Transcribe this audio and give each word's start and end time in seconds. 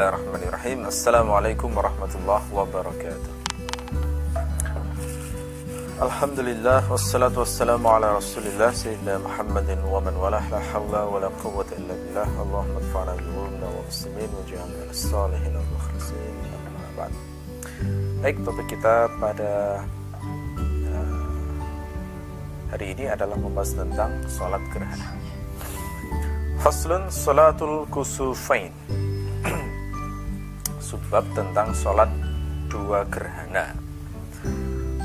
Bismillahirrahmanirrahim. 0.00 0.88
Assalamualaikum 0.88 1.76
warahmatullahi 1.76 2.48
wabarakatuh. 2.56 3.32
Alhamdulillah 6.00 6.88
Wassalatu 6.88 7.44
wassalamu 7.44 7.84
ala 7.84 8.16
rasulillah 8.16 8.72
Sayyidina 8.72 9.20
Muhammadin 9.20 9.76
wa 9.84 10.00
man 10.00 10.16
La 10.16 10.40
hawla 10.40 11.04
wa 11.04 11.20
la 11.20 11.28
quwwata 11.44 11.76
illa 11.76 11.92
billah. 11.92 12.24
Allahumma 12.32 12.80
adfa'na 12.80 13.12
wa 13.12 13.76
muslimin 13.84 14.30
Wa 14.32 14.88
salihin 14.88 15.52
wa 15.60 17.04
Baik, 18.24 18.40
topik 18.40 18.72
kita 18.72 19.04
pada 19.20 19.84
uh, 20.96 21.60
hari 22.72 22.96
ini 22.96 23.04
adalah 23.04 23.36
membahas 23.36 23.76
tentang 23.76 24.16
sholat 24.32 24.64
gerhana. 24.72 25.12
Faslun 26.64 27.04
sholatul 27.12 27.84
kusufain 27.92 28.72
Subbab 30.90 31.22
tentang 31.38 31.70
sholat 31.70 32.10
dua 32.66 33.06
gerhana. 33.06 33.78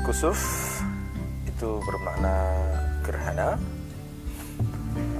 Kusuf 0.02 0.34
itu 1.46 1.78
bermakna 1.86 2.34
gerhana. 3.06 3.54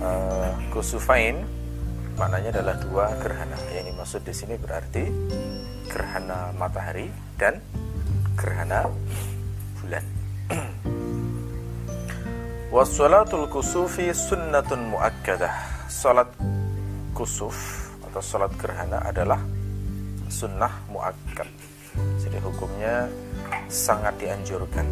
Uh, 0.02 0.50
Kusufain 0.74 1.46
maknanya 2.18 2.58
adalah 2.58 2.82
dua 2.82 3.14
gerhana. 3.22 3.54
Yang 3.70 3.94
dimaksud 3.94 4.20
di 4.26 4.34
sini 4.34 4.58
berarti 4.58 5.06
gerhana 5.86 6.50
matahari 6.58 7.14
dan 7.38 7.62
gerhana 8.34 8.90
bulan. 9.78 10.02
Wassalatul 12.74 13.46
kusufi 13.54 14.10
sunnatun 14.10 14.90
muakkadah. 14.90 15.86
Salat 15.86 16.26
kusuf 17.14 17.54
atau 18.10 18.18
salat 18.18 18.50
gerhana 18.58 18.98
adalah 19.06 19.38
sunnah 20.36 20.68
muakkad. 20.92 21.48
Jadi 22.20 22.36
hukumnya 22.44 23.08
sangat 23.72 24.20
dianjurkan, 24.20 24.84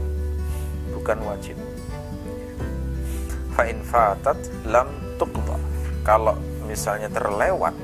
bukan 0.97 1.21
wajib. 1.29 1.61
Fa'in 3.53 3.85
fatat 3.85 4.41
lam 4.65 4.89
tuqda. 5.21 5.61
Kalau 6.01 6.41
misalnya 6.65 7.13
terlewat, 7.13 7.77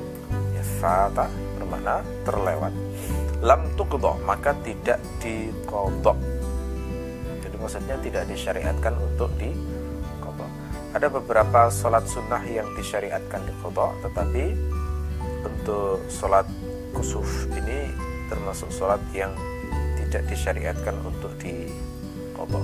ya 0.57 0.63
fata 0.81 1.29
bermakna 1.61 2.01
terlewat. 2.25 2.73
Lam 3.45 3.61
tuqda, 3.77 4.17
maka 4.25 4.57
tidak 4.65 4.97
dikodok. 5.21 6.17
Jadi 7.45 7.55
maksudnya 7.61 7.95
tidak 8.01 8.25
disyariatkan 8.25 8.97
untuk 8.97 9.29
di 9.37 9.53
ada 10.91 11.07
beberapa 11.07 11.71
sholat 11.71 12.03
sunnah 12.03 12.43
yang 12.43 12.67
disyariatkan 12.75 13.47
di 13.47 13.53
kodok 13.63 13.95
tetapi 14.03 14.43
untuk 15.47 16.03
sholat 16.11 16.43
kusuf. 16.91 17.47
Ini 17.51 17.91
termasuk 18.31 18.71
sholat 18.71 19.01
yang 19.11 19.31
tidak 19.99 20.23
disyariatkan 20.27 20.95
untuk 21.03 21.31
di 21.39 21.71
kodok 22.35 22.63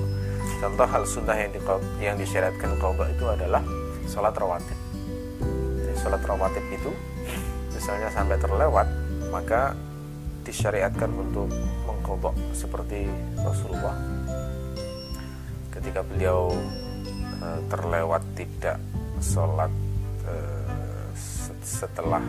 contoh 0.58 0.88
hal 0.90 1.04
sunnah 1.06 1.38
yang, 1.38 1.52
di, 1.54 1.62
yang 2.02 2.16
disyariatkan 2.18 2.82
kodok 2.82 3.08
itu 3.12 3.26
adalah 3.28 3.62
sholat 4.10 4.34
rawatib. 4.34 4.80
Jadi, 5.84 5.96
sholat 6.00 6.22
rawatib 6.24 6.66
itu 6.72 6.92
misalnya 7.72 8.10
sampai 8.10 8.38
terlewat 8.42 8.88
maka 9.30 9.76
disyariatkan 10.48 11.12
untuk 11.12 11.52
mengkodok 11.86 12.34
seperti 12.56 13.06
Rasulullah. 13.44 13.96
Ketika 15.70 16.02
beliau 16.02 16.56
Eh, 17.38 17.62
terlewat 17.70 18.26
tidak 18.34 18.82
sholat 19.22 19.70
uh, 20.26 21.06
setelah 21.62 22.22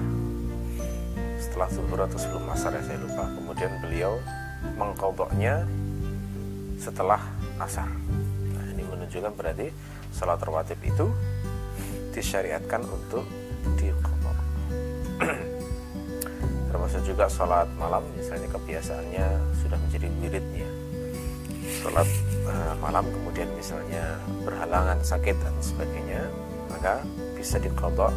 setelah 1.49 1.69
zuhur 1.73 2.01
atau 2.05 2.21
sebelum 2.21 2.45
asar 2.53 2.77
ya 2.77 2.83
saya 2.85 3.01
lupa. 3.01 3.25
Kemudian 3.33 3.73
beliau 3.81 4.21
mengkodoknya 4.77 5.65
setelah 6.77 7.25
asar. 7.57 7.89
Nah 8.53 8.65
ini 8.77 8.85
menunjukkan 8.85 9.33
berarti 9.33 9.73
sholat 10.13 10.39
rawatib 10.45 10.79
itu 10.85 11.09
disyariatkan 12.13 12.85
untuk 12.85 13.25
dikodok. 13.81 14.39
Termasuk 16.69 17.01
juga 17.09 17.25
sholat 17.33 17.67
malam 17.81 18.05
misalnya 18.13 18.53
kebiasaannya 18.53 19.27
sudah 19.65 19.79
menjadi 19.81 20.07
wiridnya 20.21 20.69
sholat 21.79 22.09
uh, 22.49 22.75
malam 22.83 23.07
kemudian 23.07 23.47
misalnya 23.55 24.19
berhalangan 24.43 24.99
sakit 25.05 25.37
dan 25.39 25.55
sebagainya 25.63 26.23
maka 26.73 27.01
bisa 27.39 27.61
dikodok 27.63 28.11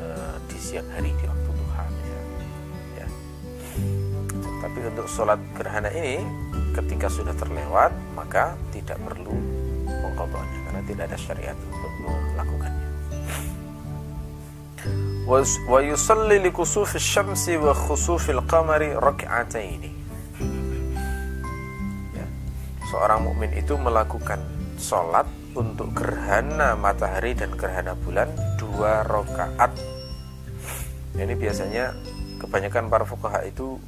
uh, 0.00 0.34
di 0.48 0.56
siang 0.56 0.88
hari 0.94 1.12
di 1.20 1.24
waktu 1.28 1.47
tapi 4.78 4.94
untuk 4.94 5.10
sholat 5.10 5.42
gerhana 5.58 5.90
ini 5.90 6.22
ketika 6.70 7.10
sudah 7.10 7.34
terlewat 7.34 7.90
maka 8.14 8.54
tidak 8.70 8.94
perlu 9.02 9.34
mengkodoknya 9.90 10.58
karena 10.70 10.82
tidak 10.86 11.04
ada 11.10 11.18
syariat 11.18 11.58
untuk 11.66 11.92
melakukannya. 12.06 12.86
Wa 15.66 15.82
yusalli 15.82 16.38
li 16.38 16.54
kusufi 16.54 17.02
syamsi 17.02 17.58
wa 17.58 17.74
qamari 18.46 18.94
rak'ataini. 18.94 19.90
Seorang 22.94 23.26
mukmin 23.26 23.58
itu 23.58 23.74
melakukan 23.74 24.38
sholat 24.78 25.26
untuk 25.58 25.90
gerhana 25.90 26.78
matahari 26.78 27.34
dan 27.34 27.50
gerhana 27.58 27.98
bulan 27.98 28.30
dua 28.54 29.02
rakaat. 29.02 29.74
Ini 31.18 31.34
biasanya 31.34 31.98
kebanyakan 32.38 32.86
para 32.86 33.02
fukaha 33.02 33.42
itu 33.42 33.82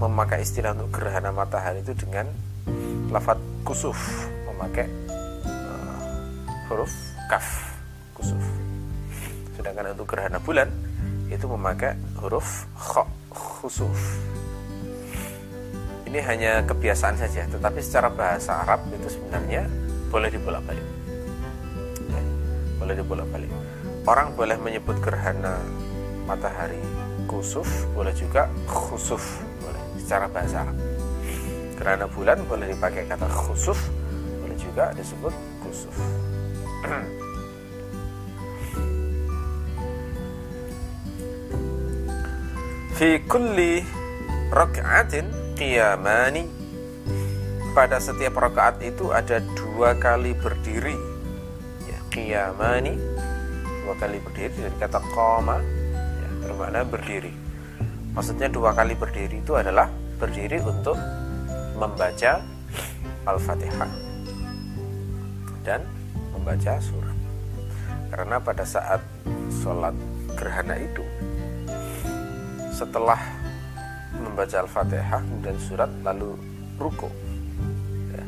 memakai 0.00 0.40
istilah 0.40 0.72
untuk 0.72 0.96
gerhana 0.96 1.28
matahari 1.28 1.84
itu 1.84 1.92
dengan 1.92 2.24
lafat 3.12 3.36
kusuf, 3.68 4.00
memakai 4.48 4.88
uh, 5.44 6.08
huruf 6.72 6.90
kaf 7.28 7.76
kusuf. 8.16 8.40
Sedangkan 9.60 9.92
untuk 9.92 10.08
gerhana 10.08 10.40
bulan 10.40 10.72
itu 11.28 11.44
memakai 11.44 12.00
huruf 12.16 12.64
kho 12.72 13.04
khusuf. 13.28 14.00
Ini 16.08 16.18
hanya 16.26 16.64
kebiasaan 16.64 17.20
saja 17.20 17.44
tetapi 17.46 17.78
secara 17.84 18.08
bahasa 18.08 18.64
Arab 18.64 18.82
itu 18.90 19.20
sebenarnya 19.20 19.68
boleh 20.08 20.32
dibolak-balik. 20.32 20.86
Ya, 22.08 22.22
boleh 22.80 22.94
dibolak-balik. 22.98 23.52
Orang 24.08 24.32
boleh 24.34 24.56
menyebut 24.58 24.96
gerhana 25.04 25.60
matahari 26.24 26.80
kusuf 27.28 27.68
boleh 27.94 28.10
juga 28.16 28.50
khusuf 28.66 29.22
secara 30.10 30.26
bahasa. 30.26 30.66
Arab 30.66 30.74
gerhana 31.78 32.10
bulan 32.10 32.42
boleh 32.50 32.74
dipakai 32.74 33.06
kata 33.06 33.30
khusuf 33.30 33.78
boleh 34.42 34.58
juga 34.58 34.90
disebut 34.98 35.30
kusuf. 35.62 35.94
Fi 42.98 43.22
kulli 43.30 43.86
rak'atin 44.50 45.30
qiyamani. 45.54 46.58
Pada 47.70 48.02
setiap 48.02 48.34
rakaat 48.34 48.82
itu 48.82 49.14
ada 49.14 49.38
dua 49.54 49.94
kali 49.94 50.34
berdiri. 50.34 50.98
Ya 51.86 52.02
qiyamani 52.10 52.98
dua 53.86 53.94
kali 53.94 54.18
berdiri 54.18 54.58
dari 54.58 54.74
kata 54.74 54.98
qama 55.14 55.62
ya, 55.94 56.26
bermakna 56.42 56.82
berdiri. 56.82 57.30
Maksudnya 58.10 58.50
dua 58.50 58.74
kali 58.74 58.98
berdiri 58.98 59.38
itu 59.38 59.54
adalah 59.54 59.99
berdiri 60.20 60.60
untuk 60.60 61.00
membaca 61.80 62.44
al-fatihah 63.24 63.90
dan 65.64 65.80
membaca 66.36 66.76
surat 66.78 67.16
karena 68.10 68.36
pada 68.42 68.64
saat 68.66 69.00
sholat 69.62 69.94
gerhana 70.34 70.76
itu 70.76 71.04
setelah 72.74 73.20
membaca 74.16 74.56
Al-Fatihah 74.64 75.22
dan 75.44 75.56
surat 75.60 75.90
lalu 76.00 76.32
ruko. 76.80 77.12
Ya. 78.10 78.24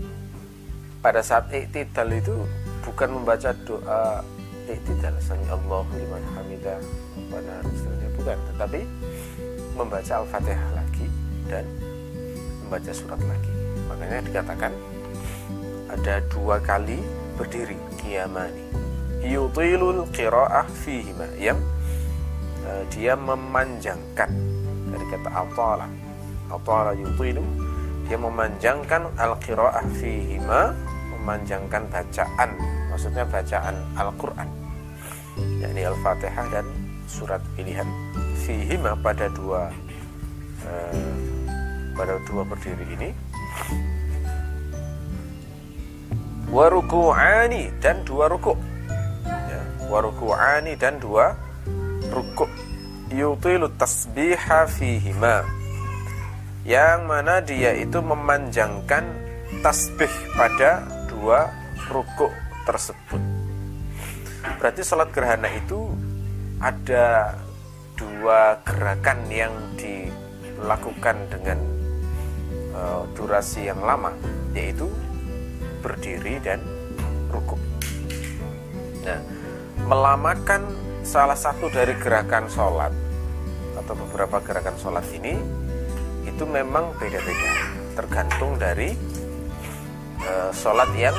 Pada 1.01 1.25
saat 1.25 1.49
iktidal 1.51 2.13
itu 2.13 2.37
bukan 2.85 3.17
membaca 3.17 3.51
doa 3.65 4.21
iktidal 4.69 5.17
sami 5.25 5.49
Allahu 5.49 5.89
liman 5.97 6.23
hamidah 6.37 6.79
bukan, 8.13 8.39
tetapi 8.55 8.81
membaca 9.75 10.13
Al-Fatihah 10.21 10.82
dan 11.49 11.65
membaca 12.65 12.93
surat 12.95 13.21
lagi. 13.23 13.53
Makanya 13.89 14.21
dikatakan 14.27 14.73
ada 15.93 16.25
dua 16.33 16.57
kali 16.63 16.99
berdiri 17.37 17.77
kiamani 18.01 18.65
yutilul 19.23 20.03
qira'ah 20.11 20.67
fihima 20.83 21.27
yang 21.39 21.59
uh, 22.67 22.83
dia 22.91 23.15
memanjangkan. 23.15 24.31
Dari 24.93 25.07
kata 25.09 25.31
atala 25.31 25.89
atala 26.53 26.93
yutilu 26.93 27.41
dia 28.11 28.19
memanjangkan 28.19 29.09
al-qiraah 29.17 29.87
fihima 29.97 30.77
memanjangkan 31.17 31.87
bacaan 31.89 32.51
maksudnya 32.93 33.25
bacaan 33.25 33.73
Al-Qur'an. 33.97 34.51
Yakni 35.65 35.89
Al-Fatihah 35.89 36.45
dan 36.53 36.67
surat 37.09 37.41
pilihan 37.57 37.89
fihima 38.37 38.93
pada 39.01 39.33
dua 39.33 39.73
eh, 40.67 41.32
pada 41.97 42.19
dua 42.29 42.43
berdiri 42.45 42.87
ini. 42.97 43.11
Waruku'ani 46.53 47.73
dan 47.81 48.05
dua 48.05 48.29
rukuk. 48.29 48.61
Ya, 49.25 49.63
waruku'ani 49.89 50.77
dan 50.77 51.01
dua 51.01 51.33
rukuk. 52.13 52.49
Yutilu 53.09 53.73
tasbiha 53.77 54.69
fihima. 54.69 55.45
Yang 56.69 57.01
mana 57.09 57.41
dia 57.41 57.73
itu 57.75 57.99
memanjangkan 58.05 59.05
tasbih 59.65 60.13
pada 60.37 60.85
dua 61.09 61.49
rukuk 61.89 62.33
tersebut. 62.69 63.21
Berarti 64.61 64.81
sholat 64.85 65.11
gerhana 65.11 65.51
itu 65.51 65.91
ada 66.63 67.35
dua 67.99 68.61
gerakan 68.63 69.19
yang 69.27 69.55
dilakukan 69.75 71.17
dengan 71.31 71.72
uh, 72.77 73.09
durasi 73.17 73.69
yang 73.69 73.81
lama 73.81 74.13
yaitu 74.53 74.89
berdiri 75.81 76.39
dan 76.41 76.61
rukuk. 77.33 77.59
Nah, 79.03 79.21
melamakan 79.89 80.63
salah 81.03 81.35
satu 81.35 81.67
dari 81.73 81.97
gerakan 81.99 82.47
sholat 82.47 82.95
atau 83.83 83.95
beberapa 83.99 84.39
gerakan 84.45 84.77
sholat 84.79 85.03
ini 85.11 85.35
itu 86.23 86.45
memang 86.47 86.95
beda-beda 87.03 87.51
tergantung 87.99 88.55
dari 88.55 88.95
uh, 90.23 90.51
sholat 90.55 90.89
yang 90.95 91.17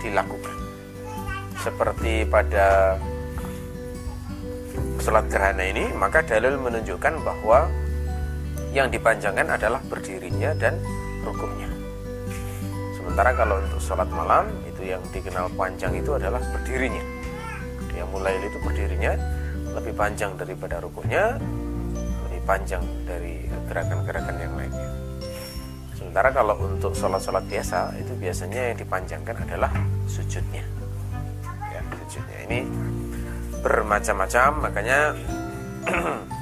dilakukan 0.00 0.56
seperti 1.60 2.24
pada 2.24 2.96
sholat 5.02 5.28
gerhana 5.28 5.64
ini 5.66 5.92
maka 5.92 6.24
dalil 6.24 6.56
menunjukkan 6.56 7.20
bahwa 7.20 7.68
yang 8.76 8.92
dipanjangkan 8.92 9.48
adalah 9.56 9.80
berdirinya 9.88 10.52
dan 10.60 10.76
rukuknya 11.24 11.76
sementara 13.16 13.32
kalau 13.32 13.56
untuk 13.64 13.80
sholat 13.80 14.10
malam 14.12 14.44
itu 14.68 14.92
yang 14.92 15.00
dikenal 15.08 15.48
panjang 15.56 15.88
itu 15.96 16.12
adalah 16.12 16.36
berdirinya. 16.52 17.00
Yang 17.96 18.08
mulai 18.12 18.36
itu 18.44 18.58
berdirinya 18.60 19.12
lebih 19.72 19.96
panjang 19.96 20.36
daripada 20.36 20.84
rukuknya 20.84 21.40
lebih 22.28 22.44
panjang 22.44 22.84
dari 23.08 23.48
gerakan-gerakan 23.72 24.36
yang 24.36 24.52
lainnya. 24.52 24.88
Sementara 25.96 26.28
kalau 26.28 26.60
untuk 26.60 26.92
sholat-sholat 26.92 27.48
biasa 27.48 27.96
itu 27.96 28.12
biasanya 28.20 28.74
yang 28.74 28.76
dipanjangkan 28.84 29.36
adalah 29.48 29.72
sujudnya. 30.04 30.68
Ya 31.72 31.80
sujudnya. 31.96 32.38
Ini 32.52 32.58
bermacam-macam 33.64 34.48
makanya 34.60 35.16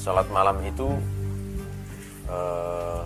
sholat 0.00 0.24
malam 0.32 0.56
itu 0.64 0.88
uh, 2.32 3.04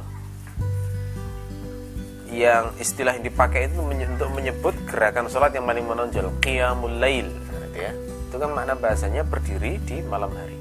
yang 2.30 2.70
istilah 2.78 3.18
yang 3.18 3.26
dipakai 3.26 3.66
itu 3.66 3.82
untuk 3.82 4.30
menyebut 4.30 4.74
gerakan 4.86 5.26
sholat 5.26 5.50
yang 5.54 5.66
paling 5.66 5.86
menonjol 5.86 6.30
qiyamul 6.38 7.02
lail 7.02 7.26
ya. 7.74 7.90
Itu 8.30 8.38
kan 8.38 8.50
makna 8.54 8.78
bahasanya 8.78 9.26
berdiri 9.26 9.82
di 9.82 10.02
malam 10.06 10.30
hari. 10.34 10.58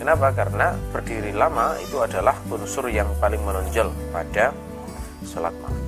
Kenapa? 0.00 0.32
Karena 0.32 0.72
berdiri 0.92 1.32
lama 1.36 1.76
itu 1.76 2.00
adalah 2.00 2.36
unsur 2.48 2.88
yang 2.88 3.08
paling 3.20 3.40
menonjol 3.40 3.92
pada 4.12 4.52
sholat 5.24 5.52
malam. 5.60 5.84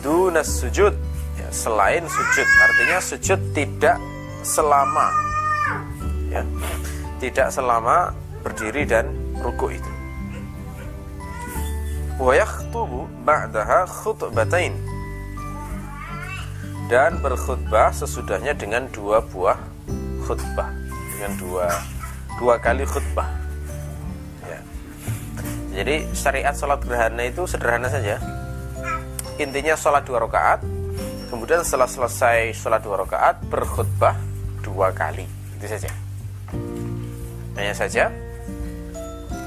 Dunas 0.00 0.48
sujud 0.48 0.96
ya, 1.36 1.48
selain 1.52 2.04
sujud. 2.08 2.48
Artinya 2.48 2.98
sujud 3.04 3.40
tidak 3.52 4.00
selama 4.40 5.12
ya 6.32 6.40
tidak 7.20 7.52
selama 7.52 8.16
berdiri 8.40 8.88
dan 8.88 9.12
ruku 9.44 9.76
itu. 9.76 9.92
Wa 12.16 12.32
yakhtubu 12.32 13.04
ba'daha 13.22 13.84
khutbatain. 13.84 14.72
Dan 16.88 17.22
berkhutbah 17.22 17.94
sesudahnya 17.94 18.56
dengan 18.56 18.88
dua 18.90 19.22
buah 19.22 19.60
khutbah. 20.26 20.72
Dengan 21.14 21.32
dua 21.38 21.68
dua 22.40 22.56
kali 22.58 22.82
khutbah. 22.88 23.28
Ya. 24.48 24.60
jadi 25.80 26.08
syariat 26.16 26.56
sholat 26.56 26.82
gerhana 26.82 27.28
itu 27.28 27.44
sederhana 27.46 27.86
saja. 27.92 28.18
Intinya 29.38 29.76
sholat 29.76 30.02
dua 30.08 30.24
rakaat 30.24 30.64
kemudian 31.30 31.62
setelah 31.62 31.86
selesai 31.86 32.58
sholat 32.58 32.82
dua 32.82 33.06
rakaat 33.06 33.38
berkhutbah 33.48 34.18
dua 34.66 34.90
kali. 34.90 35.24
Itu 35.56 35.68
saja 35.70 36.09
hanya 37.60 37.76
saja 37.76 38.08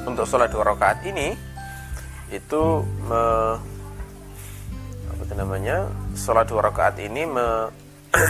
untuk 0.05 0.29
sholat 0.29 0.53
dua 0.53 0.69
rakaat 0.69 1.01
ini 1.09 1.33
itu 2.29 2.85
me, 3.09 3.23
apa 5.09 5.21
itu 5.25 5.33
namanya 5.33 5.89
sholat 6.13 6.45
dua 6.45 6.69
rakaat 6.69 7.01
ini 7.01 7.25
me, 7.25 7.73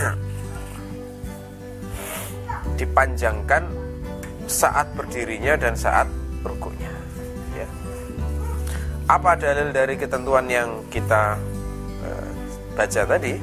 dipanjangkan 2.80 3.64
saat 4.48 4.88
berdirinya 4.96 5.60
dan 5.60 5.76
saat 5.76 6.08
rukuknya 6.44 6.92
ya. 7.56 7.68
apa 9.08 9.36
dalil 9.40 9.72
dari 9.72 9.96
ketentuan 10.00 10.48
yang 10.48 10.84
kita 10.88 11.36
uh, 12.04 12.30
baca 12.76 13.02
tadi? 13.08 13.36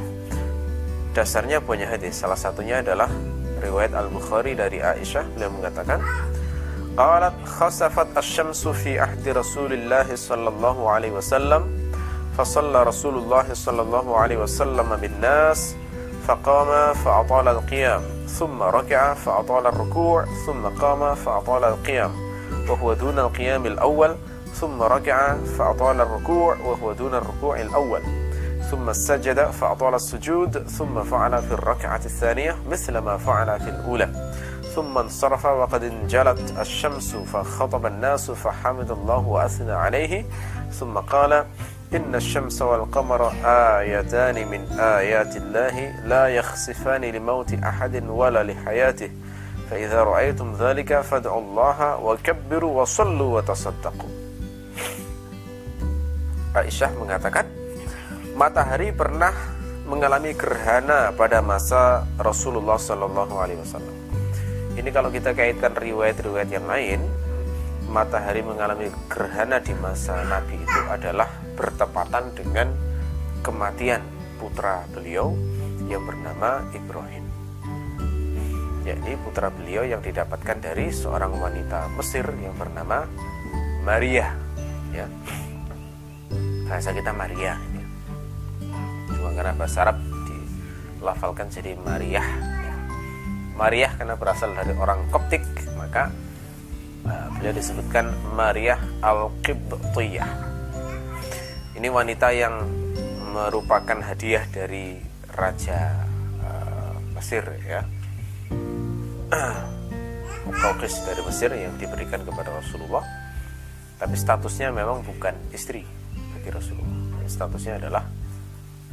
Dasarnya 1.11 1.59
punya 1.59 1.91
hadis. 1.91 2.23
Salah 2.23 2.39
satunya 2.39 2.79
adalah 2.79 3.11
riwayat 3.59 3.91
Al-Bukhari 3.99 4.55
dari 4.55 4.79
Aisyah. 4.79 5.27
Beliau 5.35 5.51
mengatakan 5.51 5.99
qalat 7.01 7.33
khasafat 7.57 8.09
asy-syamsu 8.21 8.77
fi 8.77 8.93
ahdi 9.01 9.33
Rasulillah 9.33 10.05
sallallahu 10.05 10.85
alaihi 10.95 11.17
wasallam 11.17 11.63
fasalla 12.37 12.85
Rasulullah 12.85 13.49
sallallahu 13.49 14.11
alaihi 14.23 14.45
wasallam 14.45 14.89
bin 15.01 15.17
nas 15.25 15.73
فقام 16.29 16.95
فأطال 16.95 17.49
القيام 17.49 18.03
ثم 18.39 18.63
ركع 18.63 19.15
فأطال 19.15 19.67
الركوع 19.67 20.25
ثم 20.47 20.63
قام 20.83 21.15
فأطال 21.15 21.65
القيام 21.65 22.13
وهو 22.69 22.93
دون 22.93 23.19
القيام 23.19 23.67
الأول 23.67 24.17
ثم 24.55 24.83
ركع 24.83 25.35
فأطال 25.59 26.01
الركوع 26.01 26.57
وهو 26.61 26.93
دون 26.93 27.15
الركوع 27.15 27.61
الأول 27.61 28.03
ثم 28.71 28.93
سجد 28.93 29.51
فأطال 29.51 29.95
السجود 29.95 30.69
ثم 30.69 31.03
فعل 31.03 31.43
في 31.43 31.53
الركعة 31.53 32.03
الثانية 32.05 32.57
مثل 32.71 32.99
ما 32.99 33.17
فعل 33.17 33.61
في 33.61 33.71
الأولى. 33.71 34.09
ثم 34.76 34.98
انصرف 34.98 35.46
وقد 35.46 35.84
انجلت 35.84 36.54
الشمس 36.60 37.16
فخطب 37.16 37.86
الناس 37.86 38.32
فحمد 38.32 38.92
الله 38.92 39.28
وأثنى 39.28 39.72
عليه 39.72 40.26
ثم 40.72 40.98
قال 40.98 41.46
إن 41.94 42.16
الشمس 42.16 42.62
والقمر 42.62 43.32
آيتان 43.46 44.48
من 44.48 44.80
آيات 44.80 45.36
الله 45.36 46.06
لا 46.06 46.28
يخسفان 46.28 47.02
لموت 47.02 47.54
أحد 47.54 48.04
ولا 48.10 48.44
لحياته 48.44 49.10
فإذا 49.72 50.04
رأيتم 50.04 50.56
ذلك 50.60 51.02
فادعوا 51.02 51.42
الله 51.42 51.98
وكبروا 51.98 52.82
وصلوا 52.82 53.38
وتصدقوا 53.38 54.26
Aisyah 56.56 56.88
mengatakan 56.96 57.52
matahari 58.40 58.96
pernah 58.96 59.36
mengalami 59.84 60.32
gerhana 60.32 61.12
pada 61.12 61.44
masa 61.44 62.08
Rasulullah 62.16 62.80
Shallallahu 62.80 63.36
Alaihi 63.36 63.60
Wasallam. 63.60 63.99
Ini 64.81 64.97
kalau 64.97 65.13
kita 65.13 65.37
kaitkan 65.37 65.77
riwayat-riwayat 65.77 66.49
yang 66.49 66.65
lain, 66.65 67.05
matahari 67.93 68.41
mengalami 68.41 68.89
gerhana 69.13 69.61
di 69.61 69.77
masa 69.77 70.25
Nabi 70.25 70.57
itu 70.57 70.81
adalah 70.89 71.29
bertepatan 71.53 72.33
dengan 72.33 72.73
kematian 73.45 74.01
putra 74.41 74.89
beliau 74.89 75.37
yang 75.85 76.01
bernama 76.09 76.65
Ibrahim. 76.73 77.29
Yakni 78.89 79.21
putra 79.21 79.53
beliau 79.53 79.85
yang 79.85 80.01
didapatkan 80.01 80.57
dari 80.65 80.89
seorang 80.89 81.37
wanita 81.37 81.93
Mesir 82.01 82.25
yang 82.41 82.57
bernama 82.57 83.05
Maria. 83.85 84.33
Ya. 84.97 85.05
Bahasa 86.65 86.97
kita 86.97 87.13
Maria 87.13 87.61
cuma 89.13 89.37
karena 89.37 89.53
bahasa 89.53 89.85
Arab 89.85 90.01
dilafalkan 90.25 91.53
jadi 91.53 91.77
Maria 91.85 92.25
Maria 93.55 93.93
karena 93.95 94.15
berasal 94.17 94.55
dari 94.55 94.73
orang 94.77 95.09
Koptik 95.09 95.43
maka 95.79 96.13
uh, 97.07 97.29
beliau 97.39 97.55
disebutkan 97.55 98.13
Maria 98.35 98.79
Al-Qibtiyah. 99.01 100.31
Ini 101.77 101.89
wanita 101.89 102.29
yang 102.35 102.61
merupakan 103.31 103.99
hadiah 104.03 104.45
dari 104.51 105.01
Raja 105.33 106.05
uh, 106.43 106.95
Mesir 107.17 107.45
ya. 107.65 107.81
Mukaukis 110.51 110.99
dari 111.07 111.23
Mesir 111.23 111.51
yang 111.55 111.77
diberikan 111.79 112.27
kepada 112.27 112.51
Rasulullah 112.59 113.05
tapi 114.01 114.17
statusnya 114.17 114.73
memang 114.73 115.05
bukan 115.05 115.37
istri 115.53 115.85
bagi 116.33 116.49
Rasulullah. 116.49 117.21
Statusnya 117.29 117.77
adalah 117.77 118.05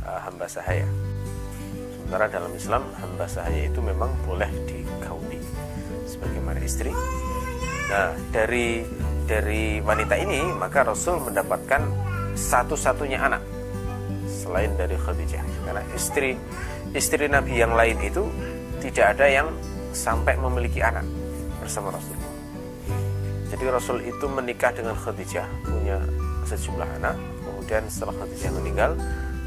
uh, 0.04 0.20
hamba 0.28 0.46
sahaya. 0.52 1.07
Sementara 2.08 2.32
dalam 2.32 2.56
Islam 2.56 2.88
hamba 3.04 3.28
sahaya 3.28 3.68
itu 3.68 3.84
memang 3.84 4.08
boleh 4.24 4.48
digauli 4.64 5.44
sebagaimana 6.08 6.56
istri. 6.64 6.88
Nah, 7.92 8.16
dari 8.32 8.80
dari 9.28 9.84
wanita 9.84 10.16
ini 10.16 10.40
maka 10.56 10.88
Rasul 10.88 11.20
mendapatkan 11.20 11.84
satu-satunya 12.32 13.20
anak 13.20 13.44
selain 14.24 14.72
dari 14.80 14.96
Khadijah. 14.96 15.44
Karena 15.68 15.84
istri 16.00 16.40
istri 16.96 17.28
Nabi 17.28 17.60
yang 17.60 17.76
lain 17.76 18.00
itu 18.00 18.24
tidak 18.80 19.20
ada 19.20 19.28
yang 19.28 19.52
sampai 19.92 20.40
memiliki 20.40 20.80
anak 20.80 21.04
bersama 21.60 21.92
Rasul. 21.92 22.16
Jadi 23.52 23.68
Rasul 23.68 24.00
itu 24.08 24.32
menikah 24.32 24.72
dengan 24.72 24.96
Khadijah, 24.96 25.44
punya 25.68 26.00
sejumlah 26.48 26.88
anak. 27.04 27.20
Kemudian 27.44 27.84
setelah 27.92 28.16
Khadijah 28.24 28.52
meninggal, 28.56 28.96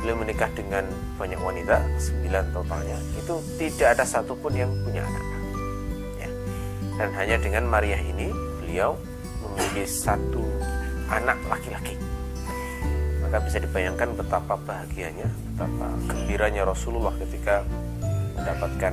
beliau 0.00 0.16
menikah 0.16 0.50
dengan 0.56 0.84
banyak 1.20 1.40
wanita, 1.40 1.76
sembilan 2.00 2.44
totalnya. 2.56 2.98
Itu 3.20 3.44
tidak 3.60 4.00
ada 4.00 4.04
satupun 4.08 4.52
yang 4.56 4.72
punya 4.82 5.04
anak. 5.04 5.24
Ya. 6.16 6.30
Dan 6.96 7.08
hanya 7.14 7.36
dengan 7.36 7.64
Maria 7.68 8.00
ini, 8.00 8.32
beliau 8.60 8.96
memiliki 9.44 9.84
satu 9.84 10.42
anak 11.12 11.36
laki-laki. 11.46 11.94
Maka 13.20 13.36
bisa 13.44 13.62
dibayangkan 13.62 14.08
betapa 14.16 14.56
bahagianya, 14.58 15.28
betapa 15.54 15.86
gembiranya 16.08 16.66
Rasulullah 16.66 17.14
ketika 17.20 17.62
mendapatkan 18.34 18.92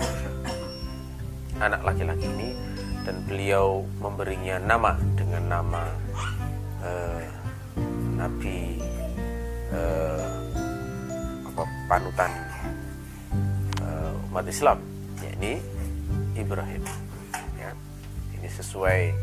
anak 1.58 1.82
laki-laki 1.82 2.28
ini 2.28 2.54
dan 3.08 3.24
beliau 3.24 3.88
memberinya 4.04 4.60
nama 4.60 5.00
dengan 5.16 5.44
nama 5.48 5.84
uh, 6.84 7.24
Nabi 8.20 8.78
apa 9.68 10.37
panutan 11.88 12.30
uh, 13.80 14.12
umat 14.30 14.44
Islam 14.46 14.78
yakni 15.24 15.64
Ibrahim. 16.36 16.84
Ya 17.56 17.72
ini 18.36 18.48
sesuai 18.52 19.16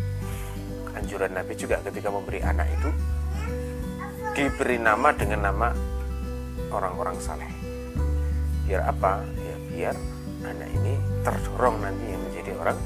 anjuran 0.97 1.37
Nabi 1.37 1.54
juga 1.54 1.78
ketika 1.85 2.09
memberi 2.09 2.40
anak 2.40 2.66
itu 2.73 2.90
diberi 4.35 4.80
nama 4.80 5.12
dengan 5.12 5.52
nama 5.52 5.68
orang-orang 6.73 7.21
saleh. 7.21 7.47
Biar 8.64 8.88
apa? 8.88 9.21
Ya 9.38 9.56
biar 9.71 9.94
anak 10.49 10.68
ini 10.73 10.97
terdorong 11.23 11.85
nanti 11.85 12.04
yang 12.09 12.23
menjadi 12.25 12.50
orang 12.59 12.78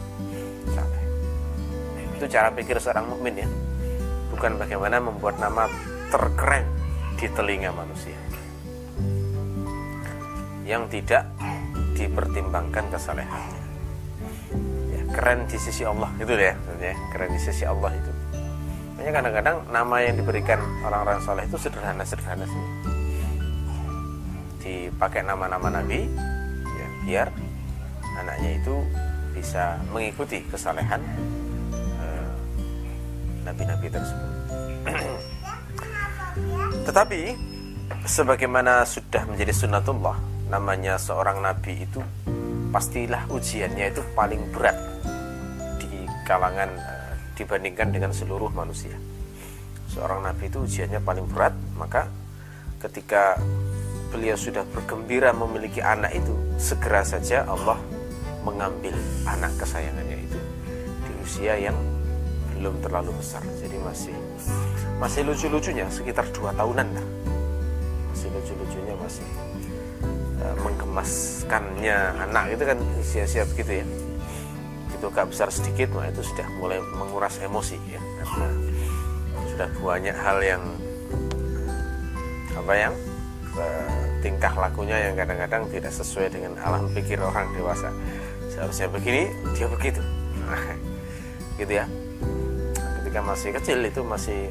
saleh. 0.75 1.05
Itu 2.19 2.27
cara 2.27 2.51
pikir 2.51 2.83
seorang 2.83 3.07
mukmin 3.15 3.47
ya. 3.47 3.49
Bukan 4.35 4.59
bagaimana 4.59 4.99
membuat 4.99 5.39
nama 5.39 5.71
terkeren 6.11 6.67
di 7.19 7.27
telinga 7.31 7.71
manusia 7.75 8.15
yang 10.69 10.85
tidak 10.93 11.25
dipertimbangkan 11.97 12.93
kesalehannya 12.93 13.63
ya, 14.93 15.03
keren 15.17 15.49
di 15.49 15.57
sisi 15.57 15.83
Allah 15.89 16.13
itu 16.21 16.29
ya 16.37 16.53
maksudnya 16.53 16.95
keren 17.09 17.31
di 17.33 17.41
sisi 17.41 17.65
Allah 17.65 17.91
itu. 17.97 18.13
Makanya 18.95 19.13
kadang-kadang 19.25 19.57
nama 19.73 19.97
yang 20.05 20.15
diberikan 20.21 20.61
orang-orang 20.85 21.19
soleh 21.25 21.47
itu 21.49 21.57
sederhana-sederhana 21.57 22.45
sih. 22.45 22.65
Dipakai 24.61 25.25
nama-nama 25.25 25.81
Nabi 25.81 26.05
ya, 26.69 26.87
biar 27.09 27.29
anaknya 28.21 28.61
itu 28.61 28.75
bisa 29.33 29.79
mengikuti 29.95 30.43
kesalehan 30.51 30.99
eh, 32.03 32.27
nabi-nabi 33.47 33.87
uh, 33.89 33.93
tersebut. 33.97 34.31
Tetapi 36.91 37.21
sebagaimana 38.03 38.83
sudah 38.83 39.23
menjadi 39.31 39.55
sunnatullah, 39.55 40.19
namanya 40.49 40.97
seorang 40.97 41.45
nabi 41.45 41.85
itu 41.85 42.01
pastilah 42.73 43.29
ujiannya 43.29 43.93
itu 43.93 44.03
paling 44.17 44.43
berat 44.53 44.77
di 45.81 46.05
kalangan 46.25 46.73
uh, 46.73 47.13
dibandingkan 47.37 47.93
dengan 47.93 48.13
seluruh 48.13 48.49
manusia. 48.53 48.97
Seorang 49.93 50.25
nabi 50.25 50.49
itu 50.49 50.65
ujiannya 50.65 51.01
paling 51.01 51.29
berat, 51.29 51.57
maka 51.77 52.09
ketika 52.81 53.37
beliau 54.09 54.37
sudah 54.37 54.65
bergembira 54.73 55.33
memiliki 55.37 55.85
anak 55.85 56.17
itu, 56.17 56.33
segera 56.57 57.05
saja 57.05 57.45
Allah 57.45 57.77
mengambil 58.45 58.97
anak 59.29 59.53
kesayangannya 59.61 60.25
itu 60.25 60.41
di 61.05 61.13
usia 61.21 61.61
yang 61.61 61.77
belum 62.57 62.81
terlalu 62.83 63.13
besar 63.21 63.45
jadi 63.61 63.77
masih 63.85 64.17
masih 64.99 65.23
lucu-lucunya 65.29 65.87
sekitar 65.93 66.27
dua 66.35 66.51
tahunan 66.57 66.89
lah 66.91 67.07
masih 68.11 68.29
lucu-lucunya 68.35 68.95
masih 68.99 69.27
menggemaskannya 70.57 71.99
anak 72.29 72.57
itu 72.57 72.63
kan 72.65 72.79
sia-sia 73.05 73.45
begitu 73.45 73.83
ya. 73.83 73.87
Itu 74.97 75.13
gak 75.13 75.31
besar 75.31 75.53
sedikit 75.53 75.93
mah 75.95 76.09
itu 76.09 76.25
sudah 76.25 76.47
mulai 76.59 76.81
menguras 76.97 77.37
emosi 77.43 77.77
ya. 77.91 78.01
Karena 78.25 78.49
sudah 79.55 79.69
banyak 79.83 80.17
hal 80.17 80.39
yang 80.43 80.63
apa 82.59 82.73
yang 82.75 82.95
uh, 83.55 83.99
tingkah 84.19 84.51
lakunya 84.59 85.11
yang 85.11 85.15
kadang-kadang 85.15 85.63
tidak 85.71 85.93
sesuai 85.95 86.29
dengan 86.35 86.59
alam 86.63 86.91
pikir 86.91 87.19
orang 87.23 87.47
dewasa. 87.55 87.91
Seharusnya 88.51 88.91
begini 88.91 89.31
dia 89.55 89.67
begitu. 89.71 90.03
Gitu 91.59 91.73
ya. 91.75 91.87
Ketika 93.03 93.21
masih 93.23 93.51
kecil 93.55 93.79
itu 93.83 94.01
masih 94.03 94.51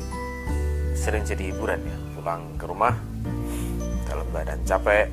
sering 0.96 1.24
jadi 1.28 1.52
hiburan 1.52 1.80
ya. 1.84 1.98
Pulang 2.16 2.44
ke 2.60 2.66
rumah 2.68 2.96
dalam 4.08 4.28
badan 4.32 4.60
capek 4.64 5.08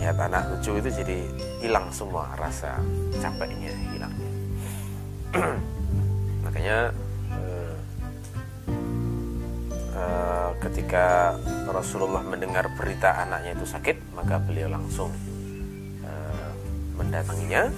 lihat 0.00 0.16
anak 0.16 0.48
lucu 0.48 0.80
itu 0.80 0.88
jadi 1.04 1.18
hilang 1.60 1.92
semua 1.92 2.32
rasa 2.40 2.80
capeknya 3.20 3.68
hilang. 3.92 4.14
Makanya 6.48 6.88
eh, 7.36 7.76
eh, 9.92 10.50
ketika 10.64 11.36
Rasulullah 11.68 12.24
mendengar 12.24 12.72
berita 12.80 13.12
anaknya 13.20 13.52
itu 13.60 13.68
sakit 13.68 14.16
maka 14.16 14.40
beliau 14.40 14.72
langsung 14.72 15.12
eh, 16.00 16.50
mendatanginya. 16.96 17.68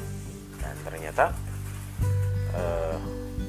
Ternyata 0.82 1.30
uh, 2.52 2.98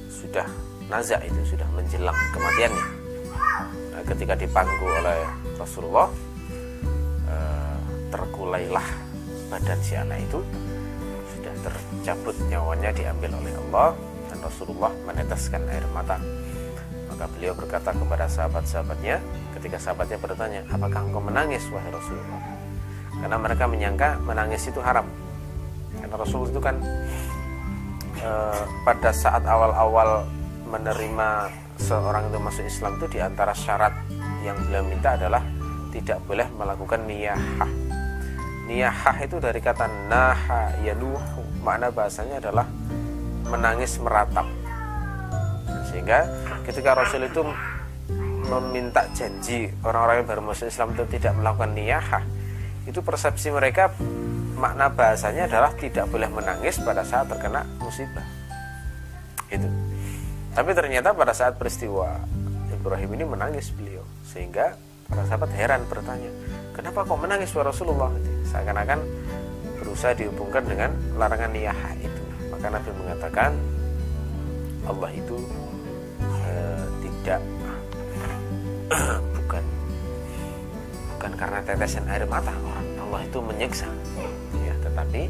sudah 0.08 0.48
nazak 0.88 1.26
itu 1.26 1.58
sudah 1.58 1.68
menjelang 1.76 2.16
kematiannya. 2.32 2.88
Nah, 3.92 4.04
ketika 4.06 4.34
dipangku 4.38 4.86
oleh 4.86 5.28
Rasulullah 5.58 6.08
terkulailah 8.14 8.86
badan 9.50 9.80
si 9.82 9.98
anak 9.98 10.22
itu. 10.22 10.46
Sudah 11.34 11.54
tercabut 11.66 12.38
nyawanya 12.46 12.94
diambil 12.94 13.34
oleh 13.42 13.54
Allah 13.68 13.98
dan 14.30 14.38
Rasulullah 14.46 14.94
meneteskan 15.10 15.66
air 15.74 15.86
mata. 15.90 16.22
Maka 17.10 17.26
beliau 17.34 17.58
berkata 17.58 17.90
kepada 17.90 18.30
sahabat-sahabatnya 18.30 19.18
ketika 19.58 19.82
sahabatnya 19.82 20.22
bertanya 20.22 20.62
apakah 20.70 21.02
engkau 21.02 21.22
menangis 21.26 21.66
wahai 21.74 21.90
Rasulullah? 21.90 22.42
Karena 23.18 23.38
mereka 23.42 23.66
menyangka 23.66 24.10
menangis 24.22 24.70
itu 24.70 24.78
haram. 24.86 25.10
Karena 25.98 26.16
Rasul 26.22 26.50
itu 26.50 26.62
kan 26.62 26.78
Eh, 28.24 28.64
pada 28.88 29.12
saat 29.12 29.44
awal-awal 29.44 30.24
menerima 30.64 31.52
seorang 31.76 32.32
itu 32.32 32.40
masuk 32.40 32.64
Islam 32.64 32.96
itu 32.96 33.06
di 33.12 33.20
antara 33.20 33.52
syarat 33.52 33.92
yang 34.48 34.56
beliau 34.64 34.80
minta 34.88 35.20
adalah 35.20 35.44
tidak 35.92 36.24
boleh 36.24 36.48
melakukan 36.56 37.04
niyahah 37.04 37.68
niyahah 38.68 39.18
itu 39.24 39.38
dari 39.44 39.60
kata 39.60 39.88
naha 40.08 40.72
yanuhu 40.84 41.44
makna 41.64 41.92
bahasanya 41.92 42.40
adalah 42.40 42.68
menangis 43.48 44.00
meratap. 44.00 44.48
Sehingga 45.92 46.26
ketika 46.64 46.96
Rasul 46.96 47.28
itu 47.28 47.44
meminta 48.48 49.08
janji 49.16 49.72
orang-orang 49.84 50.24
yang 50.24 50.28
baru 50.28 50.42
masuk 50.52 50.68
Islam 50.68 50.92
itu 50.96 51.04
tidak 51.16 51.34
melakukan 51.40 51.72
niyahah 51.72 52.24
itu 52.84 53.00
persepsi 53.00 53.48
mereka 53.48 53.96
makna 54.60 54.92
bahasanya 54.92 55.48
adalah 55.48 55.72
tidak 55.80 56.06
boleh 56.12 56.28
menangis 56.28 56.80
pada 56.84 57.04
saat 57.08 57.32
terkena 57.32 57.64
musibah. 57.80 58.28
Itu 59.48 59.68
tapi 60.54 60.70
ternyata 60.78 61.18
pada 61.18 61.34
saat 61.34 61.58
peristiwa 61.58 62.22
Ibrahim 62.70 63.10
ini 63.18 63.26
menangis 63.26 63.74
beliau. 63.74 64.06
Sehingga 64.28 64.78
para 65.10 65.26
sahabat 65.26 65.50
heran 65.56 65.82
bertanya 65.90 66.30
kenapa 66.78 67.06
kok 67.06 67.20
menangis 67.20 67.54
wa 67.54 67.64
Rasulullah 67.66 68.12
seakan-akan 68.54 69.00
berusaha 69.82 70.14
dihubungkan 70.14 70.64
dengan 70.70 70.94
larangan 71.18 71.50
niyah 71.50 71.98
itu. 71.98 72.24
Maka 72.54 72.70
Nabi 72.70 72.90
mengatakan 72.94 73.52
Allah 74.86 75.10
itu 75.12 75.38
eh, 76.22 76.86
tidak 77.02 77.42
bukan 79.42 79.64
bukan 81.18 81.32
karena 81.34 81.60
tetesan 81.66 82.06
air 82.06 82.30
mata 82.30 82.54
Allah 83.02 83.22
itu 83.26 83.42
menyiksa. 83.42 83.90
Tetapi 84.94 85.26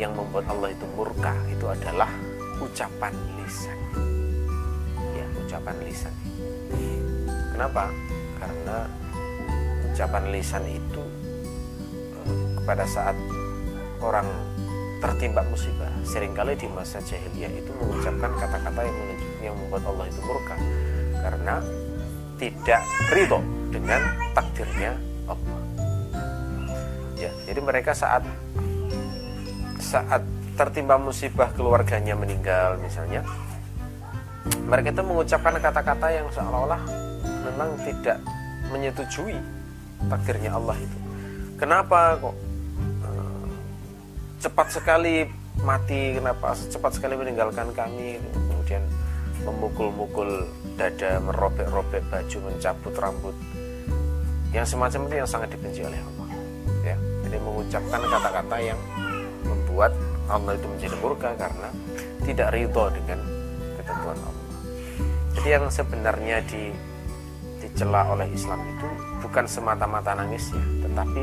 yang 0.00 0.16
membuat 0.16 0.48
Allah 0.48 0.72
itu 0.72 0.88
murka 0.96 1.36
itu 1.52 1.68
adalah 1.68 2.08
ucapan 2.64 3.12
lisan. 3.36 3.78
Ya 5.12 5.26
ucapan 5.44 5.76
lisan. 5.84 6.14
Kenapa? 7.52 7.92
Karena 8.40 8.88
ucapan 9.84 10.24
lisan 10.32 10.64
itu 10.64 11.04
pada 12.70 12.86
saat 12.86 13.18
orang 13.98 14.30
tertimpa 15.02 15.42
musibah 15.50 15.90
sering 16.06 16.30
kali 16.38 16.54
di 16.54 16.70
masa 16.70 17.02
jahiliyah 17.02 17.50
itu 17.50 17.74
mengucapkan 17.82 18.30
kata-kata 18.38 18.86
yang 18.86 18.98
yang 19.42 19.54
membuat 19.58 19.90
Allah 19.90 20.06
itu 20.06 20.22
murka. 20.22 20.54
Karena 21.18 21.58
tidak 22.38 22.82
ridho 23.10 23.42
dengan 23.74 23.98
takdirnya 24.38 24.94
Allah. 25.26 25.60
Ya 27.18 27.34
jadi 27.50 27.58
mereka 27.58 27.90
saat 27.90 28.22
saat 29.82 30.22
tertimpa 30.54 30.94
musibah 30.94 31.50
keluarganya 31.58 32.14
meninggal 32.14 32.78
misalnya 32.78 33.26
mereka 34.70 34.94
itu 34.94 35.02
mengucapkan 35.02 35.58
kata-kata 35.58 36.06
yang 36.06 36.30
seolah-olah 36.30 36.86
memang 37.50 37.74
tidak 37.82 38.22
menyetujui 38.70 39.34
takdirnya 40.06 40.54
Allah 40.54 40.78
itu. 40.78 40.98
Kenapa 41.58 42.14
kok 42.16 42.49
cepat 44.40 44.72
sekali 44.72 45.28
mati 45.60 46.16
kenapa? 46.16 46.56
Cepat 46.56 46.96
sekali 46.96 47.14
meninggalkan 47.14 47.68
kami. 47.76 48.16
Kemudian 48.32 48.82
memukul-mukul 49.44 50.48
dada 50.80 51.20
merobek-robek 51.20 52.02
baju 52.08 52.38
mencabut 52.48 52.94
rambut. 52.96 53.36
Yang 54.50 54.74
semacam 54.74 55.06
itu 55.06 55.14
yang 55.20 55.28
sangat 55.28 55.48
dibenci 55.52 55.80
oleh 55.84 56.00
Allah. 56.00 56.28
Ya 56.82 56.96
jadi 57.28 57.36
mengucapkan 57.44 58.00
kata-kata 58.00 58.56
yang 58.58 58.80
membuat 59.44 59.92
Allah 60.26 60.56
itu 60.56 60.66
menjadi 60.66 60.96
murka 60.98 61.30
karena 61.36 61.68
tidak 62.24 62.48
ridho 62.56 62.84
dengan 62.96 63.20
ketentuan 63.78 64.18
Allah. 64.18 64.46
Jadi 65.36 65.48
yang 65.48 65.64
sebenarnya 65.70 66.36
di 66.48 66.74
dicela 67.60 68.08
oleh 68.08 68.26
Islam 68.32 68.56
itu 68.64 68.88
bukan 69.20 69.44
semata-mata 69.44 70.16
nangisnya 70.16 70.64
tetapi 70.80 71.22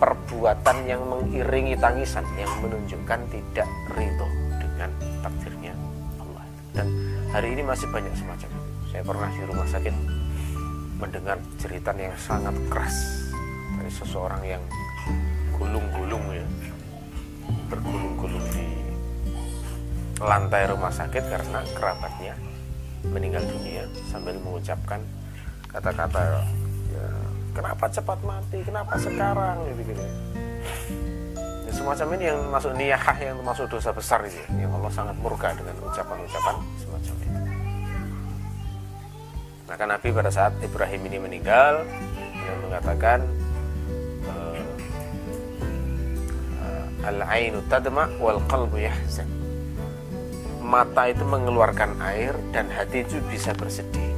perbuatan 0.00 0.88
yang 0.88 1.04
mengiringi 1.04 1.76
tangisan 1.76 2.24
yang 2.40 2.48
menunjukkan 2.64 3.20
tidak 3.28 3.68
ridho 3.92 4.28
dengan 4.56 4.90
takdirnya 5.20 5.76
Allah. 6.16 6.44
Dan 6.72 6.88
hari 7.28 7.52
ini 7.52 7.62
masih 7.62 7.84
banyak 7.92 8.16
semacam 8.16 8.50
saya 8.88 9.04
pernah 9.04 9.28
di 9.28 9.42
rumah 9.44 9.68
sakit 9.68 9.94
mendengar 10.96 11.36
cerita 11.60 11.92
yang 11.92 12.16
sangat 12.16 12.56
keras 12.72 12.96
dari 13.76 13.92
seseorang 13.92 14.42
yang 14.42 14.62
gulung-gulung 15.54 16.24
ya. 16.32 16.46
Bergulung-gulung 17.68 18.46
di 18.56 18.66
lantai 20.20 20.64
rumah 20.68 20.92
sakit 20.92 21.24
karena 21.28 21.60
kerabatnya 21.76 22.34
meninggal 23.04 23.44
dunia 23.44 23.84
sambil 24.08 24.36
mengucapkan 24.40 25.00
kata-kata 25.68 26.44
kenapa 27.52 27.84
cepat 27.90 28.18
mati? 28.22 28.58
Kenapa 28.62 28.94
sekarang? 28.98 29.56
Gitu 29.70 29.80
gitu. 29.94 30.04
Ya, 31.66 31.70
semacam 31.72 32.06
ini 32.18 32.24
yang 32.30 32.40
masuk 32.50 32.72
niyah 32.74 33.04
yang 33.22 33.36
termasuk 33.38 33.66
dosa 33.70 33.90
besar 33.94 34.20
ya. 34.26 34.44
yang 34.58 34.70
Allah 34.74 34.90
sangat 34.90 35.16
murka 35.22 35.54
dengan 35.54 35.74
ucapan-ucapan 35.86 36.54
semacam 36.82 37.14
itu 37.22 37.40
maka 39.70 39.86
Nabi 39.86 40.10
pada 40.10 40.34
saat 40.34 40.50
Ibrahim 40.66 41.06
ini 41.06 41.22
meninggal 41.22 41.86
yang 42.42 42.58
mengatakan 42.66 43.22
uh, 46.58 47.06
al-ainu 47.06 47.62
tadma 47.70 48.10
wal 48.18 48.42
qalbu 48.50 48.82
yahzan. 48.82 49.30
Mata 50.58 51.06
itu 51.06 51.22
mengeluarkan 51.22 52.02
air 52.02 52.34
dan 52.50 52.66
hati 52.66 53.06
itu 53.06 53.22
bisa 53.30 53.54
bersedih. 53.54 54.10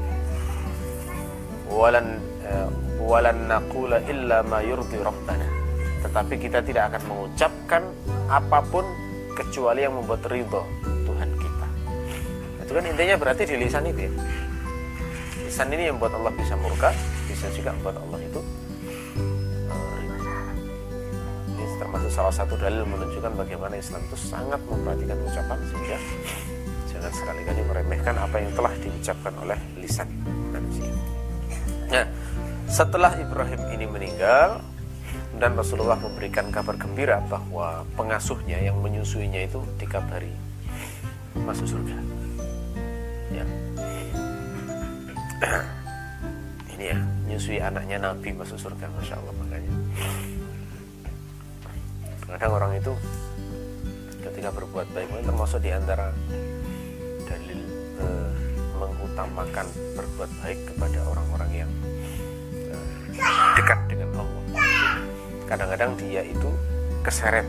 Walan 1.69 2.17
uh, 2.49 2.73
walan 3.07 3.51
naqula 3.51 3.99
illa 4.07 4.41
ma 4.47 4.63
yurdi 4.63 4.99
rabbana. 5.03 5.49
Tetapi 6.03 6.35
kita 6.39 6.63
tidak 6.63 6.95
akan 6.95 7.03
mengucapkan 7.11 7.83
apa 8.27 8.59
pun 8.67 8.85
kecuali 9.39 9.87
yang 9.87 9.95
membuat 9.97 10.23
ridho 10.29 10.63
Tuhan 10.83 11.31
kita. 11.39 11.67
Itu 12.67 12.73
kan 12.75 12.85
intinya 12.87 13.17
berarti 13.19 13.43
di 13.47 13.57
lisan 13.59 13.87
itu 13.87 14.07
ya. 14.07 14.13
Lisan 15.47 15.69
ini 15.73 15.91
yang 15.91 16.01
membuat 16.01 16.17
Allah 16.17 16.33
bisa 16.33 16.55
murka 16.57 16.91
bisa 17.33 17.49
juga 17.57 17.73
membuat 17.73 17.97
Allah 18.05 18.21
itu 18.23 18.41
uh, 19.73 19.97
ini 21.49 21.65
termasuk 21.81 22.11
salah 22.13 22.35
satu 22.35 22.55
dalil 22.61 22.85
menunjukkan 22.85 23.33
bagaimana 23.35 23.75
Islam 23.81 24.05
itu 24.05 24.17
sangat 24.21 24.61
memperhatikan 24.69 25.17
ucapan 25.25 25.59
sehingga 25.67 25.99
jangan 26.93 27.13
sekali-kali 27.17 27.61
meremehkan 27.67 28.15
apa 28.21 28.37
yang 28.37 28.53
telah 28.53 28.73
diucapkan 28.79 29.35
oleh 29.41 29.59
lisan 29.81 30.09
manusia. 30.53 30.93
Nah 31.89 32.07
setelah 32.73 33.13
Ibrahim 33.21 33.61
ini 33.77 33.85
meninggal 33.85 34.65
dan 35.37 35.53
Rasulullah 35.53 36.01
memberikan 36.01 36.49
kabar 36.49 36.81
gembira 36.81 37.21
bahwa 37.29 37.85
pengasuhnya 38.01 38.57
yang 38.65 38.81
menyusuinya 38.81 39.45
itu 39.45 39.61
dikabari 39.77 40.33
masuk 41.37 41.69
surga. 41.69 41.97
Ya. 43.29 43.45
ini 46.73 46.85
ya, 46.97 46.99
menyusui 47.29 47.61
anaknya 47.61 48.01
Nabi 48.01 48.33
masuk 48.33 48.57
surga, 48.57 48.89
masya 48.97 49.21
Allah 49.21 49.35
makanya. 49.37 49.73
Kadang 52.25 52.53
orang 52.57 52.73
itu 52.81 52.93
ketika 54.25 54.49
berbuat 54.49 54.89
baik, 54.97 55.13
termasuk 55.29 55.61
di 55.61 55.77
antara 55.77 56.09
dalil 57.29 57.61
eh, 58.01 58.33
mengutamakan 58.81 59.69
berbuat 59.93 60.31
baik 60.41 60.59
kepada 60.73 61.05
orang-orang 61.05 61.53
yang 61.53 61.73
dekat 63.57 63.79
dengan 63.89 64.11
Allah. 64.17 64.43
Kadang-kadang 65.49 65.91
dia 66.01 66.23
itu 66.25 66.51
keseret. 67.05 67.47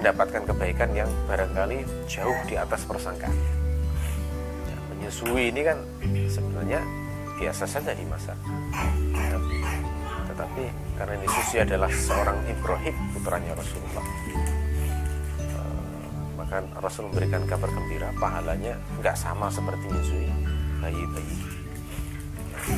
Mendapatkan 0.00 0.42
kebaikan 0.48 0.90
yang 0.96 1.10
barangkali 1.28 1.84
jauh 2.08 2.38
di 2.48 2.56
atas 2.56 2.88
persangkaan. 2.88 3.36
Ya, 4.64 4.76
menyusui 4.88 5.52
ini 5.52 5.60
kan 5.60 5.78
sebenarnya 6.24 6.80
biasa 7.36 7.68
saja 7.68 7.92
di 7.92 8.04
masa. 8.08 8.32
Tetapi 10.32 10.64
karena 10.96 11.14
ini 11.20 11.28
Susi 11.28 11.60
adalah 11.60 11.92
seorang 11.92 12.38
Ibrahim 12.48 12.96
putranya 13.12 13.52
Rasulullah. 13.52 14.04
Eh, 14.32 14.92
maka 16.40 16.64
Rasul 16.80 17.12
memberikan 17.12 17.44
kabar 17.44 17.68
gembira 17.68 18.08
pahalanya 18.16 18.80
nggak 19.04 19.16
sama 19.20 19.52
seperti 19.52 19.84
menyusui 19.84 20.32
bayi-bayi 20.80 21.36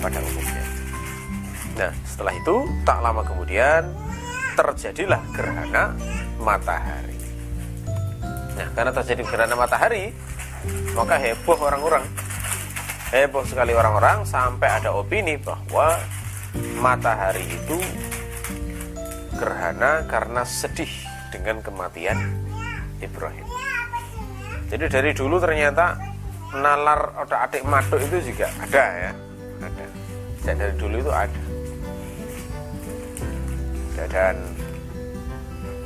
pada 0.03 0.19
umumnya 0.19 0.82
Nah, 1.73 1.93
setelah 2.05 2.35
itu 2.37 2.69
tak 2.85 2.99
lama 3.01 3.25
kemudian 3.25 3.89
terjadilah 4.53 5.21
gerhana 5.33 5.97
matahari. 6.37 7.17
Nah, 8.53 8.69
karena 8.77 8.93
terjadi 8.93 9.23
gerhana 9.25 9.57
matahari, 9.57 10.13
maka 10.93 11.17
heboh 11.17 11.57
orang-orang. 11.57 12.05
Heboh 13.13 13.45
sekali 13.45 13.77
orang-orang 13.77 14.25
sampai 14.25 14.69
ada 14.69 14.93
opini 14.93 15.37
bahwa 15.37 16.01
matahari 16.81 17.45
itu 17.45 17.77
gerhana 19.37 20.05
karena 20.09 20.45
sedih 20.45 20.89
dengan 21.33 21.65
kematian 21.65 22.17
Ibrahim. 23.01 23.49
Jadi 24.73 24.85
dari 24.89 25.11
dulu 25.13 25.37
ternyata 25.41 25.97
nalar 26.57 27.17
otak 27.21 27.49
adik 27.49 27.65
maduk 27.65 28.01
itu 28.01 28.33
juga 28.33 28.49
ada 28.61 28.85
ya, 28.97 29.13
ada. 29.61 29.85
Dan 30.45 30.55
dari 30.61 30.75
dulu 30.77 30.97
itu 31.01 31.13
ada 31.13 31.42
dan 34.11 34.37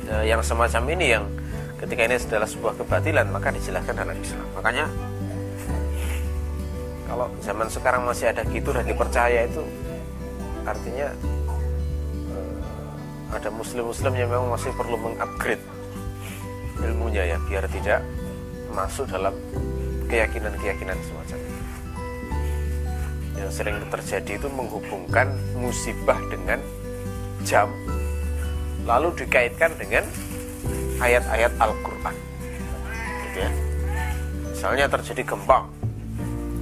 e, 0.07 0.15
yang 0.25 0.41
semacam 0.41 0.83
ini 0.93 1.05
yang 1.17 1.25
ketika 1.77 2.01
ini 2.09 2.15
adalah 2.17 2.49
sebuah 2.49 2.73
kebatilan 2.81 3.27
maka 3.29 3.53
dijelaskan 3.53 3.95
dalam 3.95 4.17
Islam. 4.17 4.47
Makanya 4.57 4.85
kalau 7.07 7.27
zaman 7.41 7.67
sekarang 7.69 8.01
masih 8.03 8.29
ada 8.33 8.43
gitu 8.49 8.69
dan 8.73 8.85
dipercaya 8.85 9.45
itu 9.45 9.63
artinya 10.65 11.07
e, 12.31 12.37
ada 13.33 13.49
muslim-muslim 13.51 14.13
yang 14.15 14.29
memang 14.31 14.49
masih 14.55 14.71
perlu 14.73 14.97
mengupgrade 14.97 15.63
ilmunya 16.81 17.35
ya 17.35 17.37
biar 17.49 17.65
tidak 17.69 18.05
masuk 18.73 19.09
dalam 19.09 19.33
keyakinan-keyakinan 20.07 20.97
semacam 21.03 21.39
ini. 21.41 21.61
Yang 23.37 23.51
sering 23.53 23.77
terjadi 23.89 24.31
itu 24.37 24.47
menghubungkan 24.49 25.33
musibah 25.57 26.17
dengan 26.29 26.61
jam 27.45 27.69
lalu 28.87 29.11
dikaitkan 29.19 29.75
dengan 29.75 30.07
ayat-ayat 31.03 31.51
Al-Quran. 31.59 32.15
Gitu 33.27 33.37
ya. 33.43 33.51
misalnya 34.49 34.85
terjadi 34.89 35.21
gempa. 35.27 35.67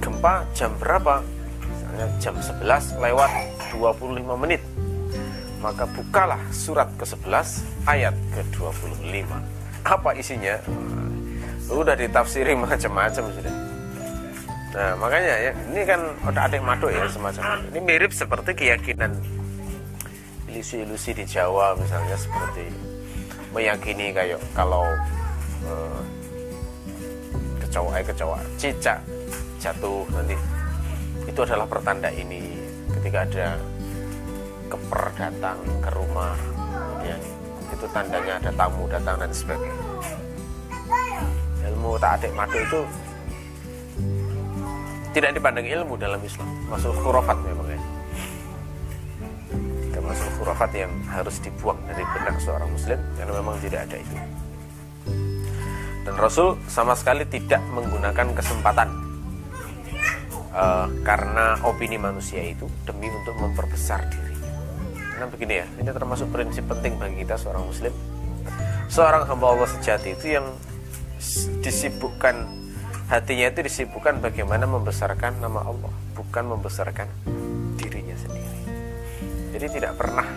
Gempa 0.02 0.44
jam 0.52 0.74
berapa? 0.76 1.22
Misalnya 1.64 2.06
jam 2.20 2.34
11 2.36 3.00
lewat 3.00 3.30
25 3.72 4.42
menit. 4.42 4.60
Maka 5.62 5.88
bukalah 5.88 6.42
surat 6.52 6.90
ke-11 7.00 7.64
ayat 7.88 8.12
ke-25 8.36 9.30
apa 9.86 10.10
isinya? 10.18 10.58
Udah 11.70 11.94
ditafsiri 11.94 12.52
macam-macam 12.66 13.24
sudah. 13.32 13.54
Nah 14.76 14.92
makanya 15.00 15.34
ya 15.40 15.52
ini 15.72 15.82
kan 15.88 16.00
udah 16.26 16.42
adik 16.50 16.60
maduk 16.60 16.92
ya 16.92 17.08
semacam. 17.08 17.64
Ini 17.72 17.80
mirip 17.80 18.12
seperti 18.12 18.52
keyakinan 18.52 19.16
ilusi-ilusi 20.56 21.12
di 21.12 21.24
Jawa 21.28 21.76
misalnya 21.76 22.16
seperti 22.16 22.64
meyakini 23.52 24.08
kayak 24.08 24.40
kalau 24.56 24.88
uh, 25.68 26.00
kecoa 27.60 28.00
eh 28.00 28.04
kecoa 28.08 28.40
cicak 28.56 29.04
jatuh 29.60 30.08
nanti. 30.16 30.36
Itu 31.28 31.44
adalah 31.44 31.68
pertanda 31.68 32.08
ini 32.08 32.56
ketika 32.96 33.28
ada 33.28 33.60
keper 34.72 35.02
datang 35.18 35.58
ke 35.84 35.90
rumah 35.92 36.32
kemudian 36.64 37.20
itu 37.76 37.86
tandanya 37.92 38.32
ada 38.40 38.50
tamu 38.56 38.88
datang 38.88 39.16
dan 39.20 39.30
sebagainya. 39.36 39.84
Ilmu 41.68 42.00
tak 42.00 42.22
adik 42.22 42.32
madu 42.32 42.58
itu 42.62 42.80
tidak 45.12 45.36
dipandang 45.36 45.66
ilmu 45.68 46.00
dalam 46.00 46.20
Islam. 46.24 46.48
Masuk 46.72 46.96
khurafat 47.04 47.36
memang. 47.44 47.65
ya 47.65 47.65
termasuk 50.06 50.38
khurafat 50.38 50.70
yang 50.86 50.92
harus 51.10 51.42
dibuang 51.42 51.82
dari 51.82 52.06
benak 52.14 52.38
seorang 52.38 52.70
muslim 52.70 52.94
karena 53.18 53.32
memang 53.42 53.58
tidak 53.58 53.90
ada 53.90 53.96
itu. 53.98 54.16
Dan 56.06 56.14
Rasul 56.14 56.54
sama 56.70 56.94
sekali 56.94 57.26
tidak 57.26 57.58
menggunakan 57.74 58.30
kesempatan 58.38 58.86
uh, 60.54 60.86
karena 61.02 61.58
opini 61.66 61.98
manusia 61.98 62.38
itu 62.38 62.70
demi 62.86 63.10
untuk 63.10 63.34
memperbesar 63.34 64.06
diri. 64.06 64.38
Karena 64.94 65.26
begini 65.26 65.54
ya 65.58 65.66
ini 65.82 65.90
termasuk 65.90 66.30
prinsip 66.30 66.62
penting 66.70 67.02
bagi 67.02 67.26
kita 67.26 67.34
seorang 67.34 67.66
muslim. 67.66 67.90
Seorang 68.86 69.26
hamba 69.26 69.58
Allah 69.58 69.66
sejati 69.74 70.14
itu 70.14 70.38
yang 70.38 70.46
disibukkan 71.66 72.46
hatinya 73.10 73.50
itu 73.50 73.66
disibukkan 73.66 74.22
bagaimana 74.22 74.70
membesarkan 74.70 75.42
nama 75.42 75.66
Allah 75.66 75.90
bukan 76.14 76.54
membesarkan 76.54 77.10
jadi 79.56 79.66
tidak 79.72 79.92
pernah 79.96 80.28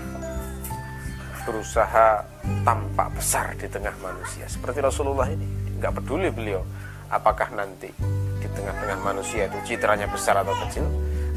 berusaha 1.44 2.24
tampak 2.64 3.08
besar 3.20 3.52
di 3.60 3.68
tengah 3.68 3.92
manusia. 4.00 4.48
Seperti 4.48 4.80
Rasulullah 4.80 5.28
ini 5.28 5.44
nggak 5.76 5.94
peduli 6.00 6.32
beliau 6.32 6.64
apakah 7.12 7.52
nanti 7.52 7.92
di 8.40 8.48
tengah-tengah 8.48 9.00
manusia 9.04 9.52
itu 9.52 9.76
citranya 9.76 10.08
besar 10.08 10.40
atau 10.40 10.56
kecil. 10.66 10.88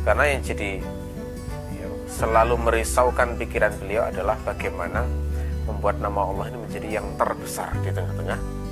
Karena 0.06 0.30
yang 0.30 0.40
jadi 0.46 0.78
yang 1.74 1.94
selalu 2.06 2.54
merisaukan 2.58 3.34
pikiran 3.34 3.74
beliau 3.82 4.06
adalah 4.06 4.38
bagaimana 4.46 5.02
membuat 5.66 5.98
nama 5.98 6.26
Allah 6.26 6.54
ini 6.54 6.58
menjadi 6.62 6.88
yang 7.02 7.06
terbesar 7.18 7.70
di 7.82 7.90
tengah-tengah 7.90 8.62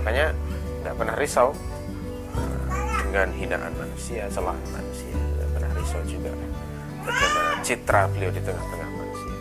makanya 0.00 0.32
tidak 0.80 0.94
pernah 0.96 1.14
risau 1.20 1.48
dengan 3.04 3.28
hinaan 3.36 3.74
manusia, 3.76 4.24
celah 4.32 4.56
manusia, 4.72 5.12
tidak 5.12 5.48
pernah 5.52 5.70
risau 5.76 6.00
juga 6.08 6.30
bagaimana 7.04 7.50
citra 7.64 8.08
beliau 8.12 8.30
di 8.32 8.40
tengah-tengah 8.42 8.88
manusia. 8.92 9.34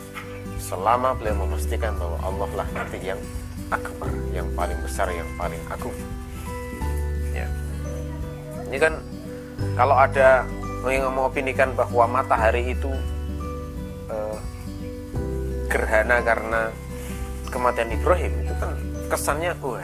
Selama 0.59 1.15
beliau 1.15 1.35
memastikan 1.45 1.95
bahwa 1.97 2.17
Allah 2.23 2.49
lah 2.63 2.67
nanti 2.75 2.97
yang 3.01 3.21
akbar, 3.69 4.11
yang 4.33 4.47
paling 4.53 4.79
besar, 4.81 5.07
yang 5.11 5.29
paling 5.37 5.61
agung. 5.69 5.95
Ya. 7.33 7.47
Ini 8.69 8.77
kan 8.77 8.93
kalau 9.75 9.95
ada 9.97 10.43
yang 10.87 11.11
mengopinikan 11.11 11.75
bahwa 11.75 12.07
matahari 12.07 12.71
itu 12.71 12.91
eh, 14.07 14.37
gerhana 15.67 16.23
karena 16.23 16.71
kematian 17.51 17.89
Ibrahim 17.91 18.33
itu 18.45 18.53
kan 18.57 18.73
kesannya 19.09 19.51
wah 19.59 19.81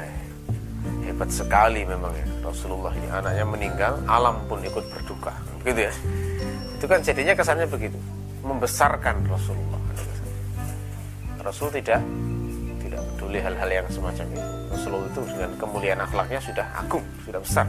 hebat 1.06 1.30
sekali 1.30 1.82
memang 1.86 2.14
ya 2.14 2.26
Rasulullah 2.46 2.94
ini 2.94 3.10
anaknya 3.10 3.46
meninggal 3.46 3.94
alam 4.06 4.38
pun 4.46 4.62
ikut 4.62 4.86
berduka 4.90 5.34
begitu 5.62 5.90
ya 5.90 5.94
itu 6.86 6.94
kan 6.94 7.02
jadinya 7.02 7.34
kesannya 7.34 7.66
begitu. 7.66 7.98
Membesarkan 8.46 9.26
Rasulullah. 9.26 9.82
Rasul 11.42 11.74
tidak 11.74 11.98
tidak 12.78 13.02
peduli 13.10 13.42
hal-hal 13.42 13.70
yang 13.74 13.88
semacam 13.90 14.26
itu. 14.30 14.46
Rasulullah 14.70 15.10
itu 15.10 15.22
dengan 15.34 15.52
kemuliaan 15.58 16.00
akhlaknya 16.06 16.38
sudah 16.46 16.66
agung 16.78 17.02
sudah 17.26 17.42
besar. 17.42 17.66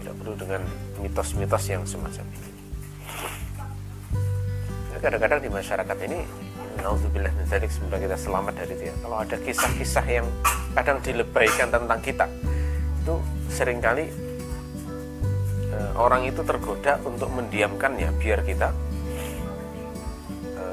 Tidak 0.00 0.14
perlu 0.16 0.32
dengan 0.40 0.64
mitos-mitos 1.04 1.64
yang 1.68 1.84
semacam 1.84 2.24
itu. 2.32 2.48
Kadang-kadang 4.96 5.40
di 5.44 5.50
masyarakat 5.52 5.98
ini 6.08 6.18
Nauzubillah 6.80 7.28
min 7.36 7.44
semoga 7.68 8.00
kita 8.00 8.16
selamat 8.16 8.56
dari 8.56 8.74
dia. 8.80 8.94
Kalau 9.04 9.20
ada 9.20 9.36
kisah-kisah 9.36 10.06
yang 10.08 10.24
kadang 10.72 10.96
dilebaikan 11.04 11.68
tentang 11.68 12.00
kita, 12.00 12.24
itu 13.04 13.14
sering 13.52 13.84
kali 13.84 14.08
e, 15.72 15.76
orang 15.96 16.28
itu 16.28 16.44
tergoda 16.44 17.00
untuk 17.08 17.32
mendiamkannya 17.32 18.12
biar 18.20 18.44
kita 18.44 18.68
e, 20.52 20.64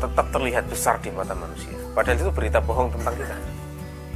tetap 0.00 0.26
terlihat 0.32 0.64
besar 0.66 0.96
di 1.04 1.12
mata 1.12 1.36
manusia. 1.36 1.76
Padahal 1.92 2.16
itu 2.18 2.32
berita 2.32 2.58
bohong 2.58 2.88
tentang 2.90 3.14
kita. 3.14 3.36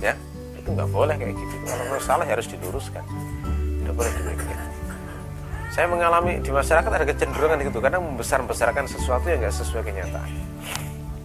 Ya, 0.00 0.16
itu 0.56 0.68
nggak 0.72 0.88
boleh 0.88 1.14
kayak 1.14 1.36
gitu. 1.36 1.54
Kalau 1.68 2.00
salah 2.00 2.26
harus 2.26 2.48
diluruskan. 2.48 3.04
Tidak 3.84 3.94
boleh 3.94 4.10
demikian. 4.16 4.60
Saya 5.70 5.86
mengalami 5.86 6.42
di 6.42 6.50
masyarakat 6.50 6.90
ada 6.90 7.06
kecenderungan 7.06 7.62
itu 7.62 7.78
kadang 7.78 8.02
membesar-besarkan 8.02 8.90
sesuatu 8.90 9.30
yang 9.30 9.38
nggak 9.44 9.54
sesuai 9.54 9.86
kenyataan 9.86 10.48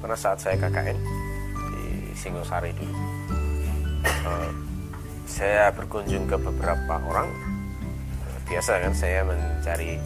pernah 0.04 0.20
saat 0.20 0.36
saya 0.44 0.60
KKN 0.60 1.00
di 1.00 2.12
Singosari 2.12 2.76
dulu 2.76 2.92
uh, 4.28 4.52
saya 5.24 5.72
berkunjung 5.72 6.28
ke 6.28 6.36
beberapa 6.36 7.00
orang 7.08 7.32
biasa 8.54 8.86
kan 8.86 8.94
saya 8.94 9.26
mencari 9.26 9.98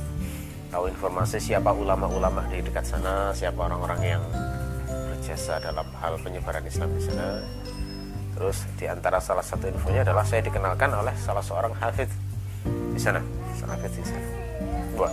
tahu 0.71 0.87
informasi 0.87 1.35
siapa 1.35 1.67
ulama-ulama 1.75 2.47
di 2.47 2.63
dekat 2.63 2.87
sana 2.87 3.35
siapa 3.35 3.59
orang-orang 3.67 4.15
yang 4.15 4.23
berjasa 4.87 5.59
dalam 5.59 5.83
hal 5.99 6.15
penyebaran 6.23 6.63
Islam 6.63 6.87
di 6.95 7.03
sana. 7.03 7.43
Terus 8.39 8.63
di 8.79 8.87
antara 8.87 9.19
salah 9.19 9.43
satu 9.43 9.67
infonya 9.67 10.07
adalah 10.07 10.23
saya 10.23 10.39
dikenalkan 10.47 10.95
oleh 10.95 11.11
salah 11.19 11.43
seorang 11.43 11.75
hafid 11.75 12.07
di 12.95 13.01
sana 13.03 13.19
hafid 13.67 13.91
di 13.99 14.07
sana. 14.07 14.27
Wah, 14.95 15.11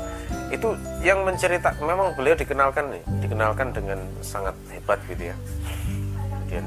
itu 0.55 0.71
yang 1.03 1.27
mencerita 1.27 1.75
memang 1.83 2.15
beliau 2.15 2.39
dikenalkan 2.39 2.95
nih 2.95 3.03
dikenalkan 3.19 3.75
dengan 3.75 3.99
sangat 4.23 4.55
hebat 4.71 5.03
gitu 5.11 5.35
ya. 5.35 5.37
Kemudian 6.47 6.67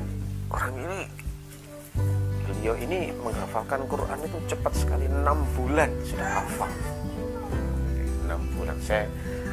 orang 0.52 0.74
ini 0.84 1.00
beliau 2.58 2.74
ini 2.82 3.14
menghafalkan 3.22 3.86
Quran 3.86 4.18
itu 4.26 4.38
cepat 4.50 4.74
sekali 4.74 5.06
enam 5.06 5.46
bulan. 5.54 5.94
Sudah 6.02 6.42
hafal. 6.42 6.72
Enam 8.26 8.42
bulan. 8.58 8.74
Saya 8.82 9.06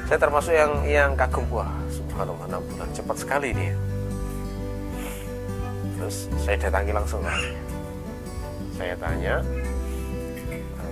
saya 0.09 0.17
termasuk 0.17 0.57
yang 0.57 0.73
yang 0.88 1.11
kagum. 1.12 1.45
Wah 1.53 1.69
subhanallah 1.93 2.49
enam 2.49 2.64
bulan. 2.64 2.88
Cepat 2.97 3.17
sekali 3.21 3.53
dia. 3.53 3.77
Terus 6.01 6.33
saya 6.40 6.57
datangi 6.57 6.93
langsung. 6.97 7.21
Saya 8.73 8.97
tanya 8.97 9.45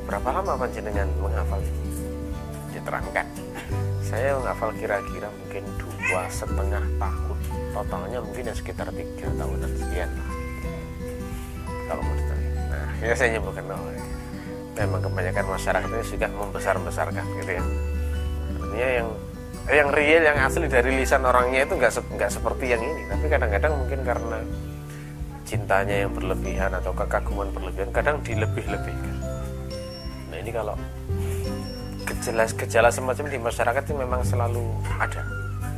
berapa 0.05 0.29
lama 0.37 0.53
panjenengan 0.61 1.09
menghafal? 1.17 1.65
Ini 1.65 2.77
diterangkan. 2.77 3.27
Saya 4.05 4.37
menghafal 4.37 4.71
kira-kira 4.77 5.33
mungkin 5.33 5.65
dua 5.81 6.29
setengah 6.29 6.85
tahun. 7.01 7.39
Totalnya 7.73 8.21
mungkin 8.21 8.53
ya 8.53 8.55
sekitar 8.55 8.93
tiga 8.93 9.33
tahunan 9.33 9.73
sekian. 9.81 10.13
lah 10.13 10.32
kalau 11.93 12.03
mau 12.09 12.17
nah 12.73 12.89
ya 13.05 13.13
saya 13.13 13.37
nyebutkan 13.37 13.69
oh, 13.69 13.93
memang 14.73 15.01
kebanyakan 15.05 15.45
masyarakat 15.53 15.89
itu 15.93 16.07
sudah 16.17 16.31
membesar-besarkan 16.33 17.25
gitu 17.45 17.53
ya. 17.61 17.65
Artinya 18.57 18.89
yang 18.89 19.09
yang 19.71 19.89
real 19.95 20.23
yang 20.25 20.39
asli 20.43 20.67
dari 20.67 20.91
lisan 20.97 21.23
orangnya 21.23 21.69
itu 21.69 21.77
nggak 21.77 21.93
nggak 22.17 22.31
seperti 22.33 22.65
yang 22.73 22.81
ini. 22.81 23.03
Tapi 23.07 23.25
kadang-kadang 23.29 23.73
mungkin 23.77 24.01
karena 24.03 24.39
cintanya 25.45 26.09
yang 26.09 26.13
berlebihan 26.17 26.73
atau 26.73 26.97
kekaguman 26.97 27.53
berlebihan 27.53 27.93
kadang 27.93 28.17
dilebih-lebihkan. 28.25 29.17
Nah 30.33 30.37
ini 30.41 30.51
kalau 30.51 30.75
gejala-gejala 32.09 32.89
semacam 32.89 33.25
di 33.29 33.39
masyarakat 33.39 33.83
itu 33.85 33.95
memang 33.95 34.25
selalu 34.25 34.65
ada. 34.97 35.23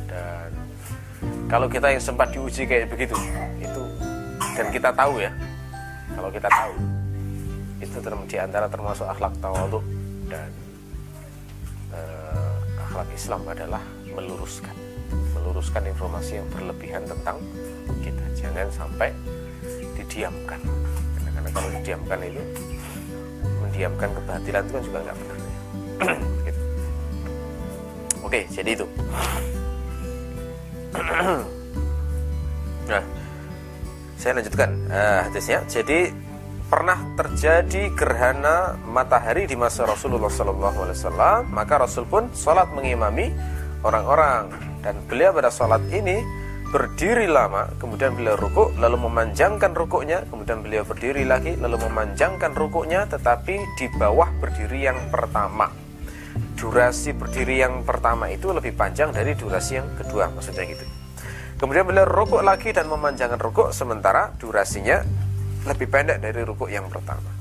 Dan 0.07 0.49
kalau 1.51 1.67
kita 1.67 1.91
yang 1.91 2.01
sempat 2.01 2.31
diuji 2.31 2.63
kayak 2.63 2.87
begitu 2.87 3.13
itu 3.59 3.83
dan 4.55 4.71
kita 4.71 4.89
tahu 4.95 5.19
ya 5.19 5.29
kalau 6.13 6.29
kita 6.29 6.45
tahu 6.45 6.73
itu 7.81 7.97
di 8.29 8.37
antara 8.37 8.69
termasuk 8.69 9.05
akhlak 9.09 9.33
tawaduk 9.41 9.83
dan 10.29 10.49
uh, 11.91 12.55
akhlak 12.87 13.09
Islam 13.13 13.41
adalah 13.49 13.81
meluruskan 14.13 14.75
meluruskan 15.33 15.83
informasi 15.89 16.41
yang 16.41 16.47
berlebihan 16.53 17.03
tentang 17.05 17.37
kita 18.01 18.25
jangan 18.37 18.67
sampai 18.69 19.09
didiamkan 19.97 20.61
karena 21.35 21.49
kalau 21.51 21.69
didiamkan 21.81 22.19
itu 22.25 22.41
mendiamkan 23.63 24.09
kebatilan 24.13 24.63
itu 24.65 24.73
kan 24.73 24.83
juga 24.83 24.99
nggak 25.03 25.17
benar 25.19 25.39
gitu. 26.45 26.61
Oke, 28.25 28.39
jadi 28.49 28.69
itu. 28.73 28.87
saya 34.25 34.41
lanjutkan 34.41 34.89
uh, 34.89 35.21
hadisnya. 35.29 35.61
Jadi 35.69 36.09
pernah 36.65 36.97
terjadi 37.13 37.93
gerhana 37.93 38.73
matahari 38.89 39.45
di 39.45 39.53
masa 39.53 39.85
Rasulullah 39.85 40.33
SAW, 40.33 41.45
maka 41.53 41.77
Rasul 41.77 42.09
pun 42.09 42.33
sholat 42.33 42.73
mengimami 42.73 43.29
orang-orang 43.85 44.49
dan 44.81 44.97
beliau 45.05 45.29
pada 45.29 45.53
sholat 45.53 45.85
ini 45.93 46.25
berdiri 46.73 47.29
lama, 47.29 47.69
kemudian 47.77 48.17
beliau 48.17 48.33
rukuk, 48.33 48.73
lalu 48.81 48.97
memanjangkan 49.05 49.77
rukuknya, 49.77 50.25
kemudian 50.25 50.65
beliau 50.65 50.81
berdiri 50.81 51.21
lagi, 51.21 51.53
lalu 51.61 51.85
memanjangkan 51.85 52.57
rukuknya, 52.57 53.05
tetapi 53.05 53.61
di 53.77 53.85
bawah 53.93 54.33
berdiri 54.41 54.89
yang 54.89 54.97
pertama. 55.13 55.69
Durasi 56.57 57.13
berdiri 57.13 57.61
yang 57.61 57.85
pertama 57.85 58.25
itu 58.33 58.49
lebih 58.49 58.73
panjang 58.73 59.13
dari 59.13 59.37
durasi 59.37 59.77
yang 59.77 59.87
kedua, 60.01 60.33
maksudnya 60.33 60.65
gitu. 60.65 61.04
Kemudian 61.55 61.87
beliau 61.87 62.03
rukuk 62.03 62.43
lagi 62.43 62.75
dan 62.75 62.91
memanjangkan 62.91 63.39
rukuk, 63.39 63.71
sementara 63.71 64.35
durasinya 64.35 64.99
lebih 65.65 65.87
pendek 65.87 66.19
dari 66.19 66.43
rukuk 66.43 66.67
yang 66.67 66.91
pertama. 66.91 67.31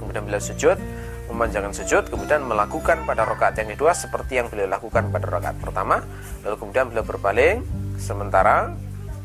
Kemudian 0.00 0.24
beliau 0.24 0.40
sujud, 0.40 0.80
memanjangkan 1.28 1.76
sujud, 1.76 2.08
kemudian 2.08 2.40
melakukan 2.44 3.04
pada 3.04 3.28
rakaat 3.28 3.60
yang 3.60 3.72
kedua 3.76 3.92
seperti 3.92 4.40
yang 4.40 4.48
beliau 4.48 4.68
lakukan 4.68 5.12
pada 5.12 5.28
rakaat 5.28 5.56
pertama, 5.60 6.00
lalu 6.40 6.56
kemudian 6.56 6.84
beliau 6.88 7.04
berpaling, 7.04 7.60
sementara 8.00 8.72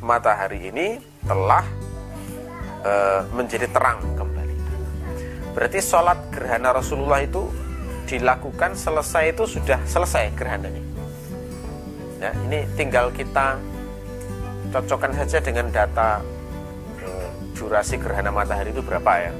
matahari 0.03 0.67
ini 0.67 0.99
telah 1.23 1.63
e, 2.83 2.93
menjadi 3.35 3.71
terang 3.71 4.03
kembali. 4.19 4.55
Berarti 5.55 5.79
sholat 5.79 6.19
gerhana 6.31 6.75
Rasulullah 6.75 7.23
itu 7.23 7.49
dilakukan 8.07 8.75
selesai 8.75 9.35
itu 9.35 9.43
sudah 9.47 9.79
selesai 9.83 10.31
gerhananya. 10.35 10.83
Ya, 12.17 12.31
ini 12.47 12.65
tinggal 12.79 13.13
kita 13.13 13.59
cocokkan 14.71 15.11
saja 15.15 15.39
dengan 15.39 15.71
data 15.71 16.19
e, 16.99 17.07
durasi 17.55 17.95
gerhana 17.99 18.31
matahari 18.31 18.71
itu 18.75 18.83
berapa 18.83 19.11
ya? 19.19 19.33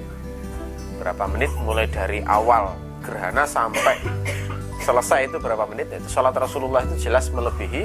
Berapa 0.98 1.24
menit? 1.30 1.52
Mulai 1.62 1.86
dari 1.92 2.20
awal 2.26 2.74
gerhana 3.04 3.44
sampai 3.46 4.00
selesai 4.88 5.30
itu 5.30 5.38
berapa 5.38 5.68
menit? 5.68 5.92
Itu 5.92 6.08
sholat 6.20 6.34
Rasulullah 6.36 6.84
itu 6.88 7.10
jelas 7.10 7.30
melebihi 7.30 7.84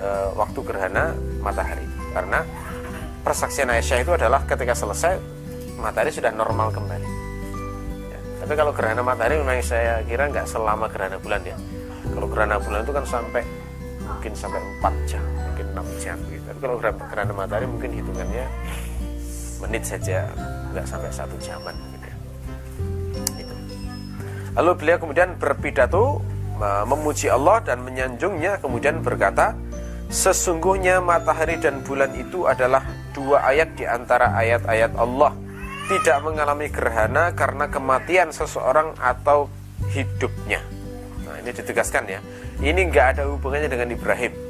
e, 0.00 0.08
waktu 0.34 0.60
gerhana 0.64 1.12
matahari. 1.44 1.86
Karena 2.14 2.42
persaksian 3.22 3.70
Aisyah 3.70 3.98
itu 4.04 4.12
adalah 4.14 4.42
ketika 4.48 4.72
selesai 4.72 5.20
matahari 5.78 6.10
sudah 6.10 6.32
normal 6.32 6.72
kembali. 6.72 7.08
Ya, 8.08 8.18
tapi 8.44 8.52
kalau 8.56 8.72
gerhana 8.72 9.04
matahari 9.04 9.36
memang 9.40 9.60
saya 9.60 10.00
kira 10.06 10.32
nggak 10.32 10.48
selama 10.48 10.88
gerhana 10.88 11.20
bulan 11.20 11.44
ya. 11.44 11.56
Kalau 12.04 12.28
gerhana 12.28 12.60
bulan 12.60 12.84
itu 12.84 12.92
kan 12.92 13.04
sampai 13.08 13.42
mungkin 14.04 14.32
sampai 14.36 14.60
4 14.84 15.08
jam 15.08 15.33
6 15.74 16.02
jam 16.02 16.16
gitu. 16.30 16.44
Tapi 16.46 16.58
kalau 16.62 16.76
gerhana 16.78 17.32
matahari 17.34 17.66
mungkin 17.66 17.90
hitungannya 17.90 18.46
menit 19.64 19.84
saja 19.88 20.28
nggak 20.76 20.84
sampai 20.84 21.08
satu 21.08 21.36
jaman 21.40 21.72
gitu 21.96 22.06
ya. 22.06 22.16
itu 23.40 23.54
lalu 24.58 24.70
beliau 24.76 24.98
kemudian 25.00 25.28
berpidato 25.40 26.20
memuji 26.84 27.32
Allah 27.32 27.64
dan 27.64 27.82
menyanjungnya 27.82 28.60
kemudian 28.60 29.00
berkata 29.00 29.56
sesungguhnya 30.12 31.00
matahari 31.02 31.58
dan 31.58 31.82
bulan 31.82 32.12
itu 32.14 32.44
adalah 32.44 32.84
dua 33.16 33.42
ayat 33.50 33.74
di 33.74 33.88
antara 33.88 34.36
ayat-ayat 34.36 34.92
Allah. 34.94 35.32
Tidak 35.84 36.24
mengalami 36.24 36.72
gerhana 36.72 37.36
karena 37.36 37.68
kematian 37.68 38.32
seseorang 38.32 38.96
atau 38.96 39.52
hidupnya. 39.92 40.64
Nah 41.28 41.36
ini 41.44 41.52
ditegaskan 41.52 42.08
ya. 42.08 42.20
Ini 42.56 42.88
nggak 42.88 43.06
ada 43.18 43.22
hubungannya 43.28 43.68
dengan 43.68 43.92
Ibrahim 43.92 44.43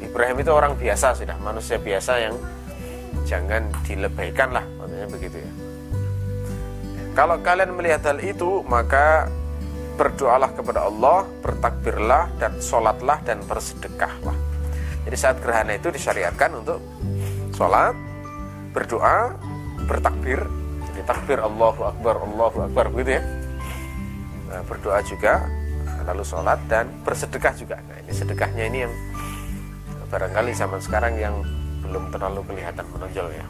Ibrahim 0.00 0.36
itu 0.40 0.52
orang 0.52 0.72
biasa 0.76 1.16
sudah 1.16 1.36
manusia 1.40 1.80
biasa 1.80 2.12
yang 2.20 2.34
jangan 3.24 3.68
dilebaikan 3.84 4.52
lah 4.52 4.64
maksudnya 4.76 5.08
begitu 5.08 5.36
ya. 5.40 5.52
Kalau 7.16 7.40
kalian 7.40 7.72
melihat 7.72 8.12
hal 8.12 8.20
itu 8.20 8.60
maka 8.68 9.32
berdoalah 9.96 10.52
kepada 10.52 10.84
Allah 10.84 11.24
bertakbirlah 11.40 12.28
dan 12.36 12.60
sholatlah 12.60 13.18
dan 13.24 13.40
bersedekahlah. 13.48 14.36
Jadi 15.08 15.16
saat 15.16 15.40
gerhana 15.40 15.80
itu 15.80 15.88
disyariatkan 15.88 16.52
untuk 16.60 16.84
sholat 17.56 17.96
berdoa 18.76 19.32
bertakbir. 19.88 20.44
Jadi 20.92 21.00
takbir 21.08 21.40
Allahu 21.40 21.88
Akbar 21.88 22.20
Allahu 22.20 22.58
Akbar 22.68 22.92
begitu 22.92 23.16
ya. 23.16 23.22
Nah, 24.52 24.62
berdoa 24.68 25.00
juga 25.00 25.48
lalu 26.06 26.22
sholat 26.22 26.60
dan 26.68 26.86
bersedekah 27.02 27.54
juga. 27.56 27.76
Nah 27.80 27.96
ini 28.04 28.12
sedekahnya 28.12 28.64
ini 28.68 28.78
yang 28.84 28.92
barangkali 30.06 30.52
zaman 30.54 30.80
sekarang 30.82 31.18
yang 31.18 31.42
belum 31.82 32.10
terlalu 32.10 32.42
kelihatan 32.46 32.86
menonjol 32.90 33.28
ya. 33.30 33.46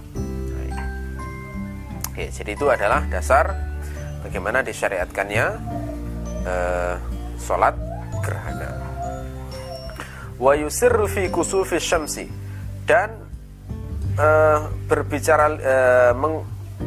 Oke, 2.16 2.33
jadi 2.33 2.51
itu 2.57 2.66
adalah 2.73 3.05
dasar 3.12 3.53
bagaimana 4.25 4.64
disyariatkannya 4.64 5.47
eh, 6.49 6.97
sholat 7.37 7.77
gerhana. 8.25 8.73
Wa 10.40 10.57
yusirru 10.57 11.05
fi 11.12 11.29
kusufi 11.29 11.77
syamsi. 11.77 12.25
Dan 12.88 13.12
eh, 14.16 14.59
berbicara 14.88 15.47
eh, 15.61 16.12
meng, 16.16 16.40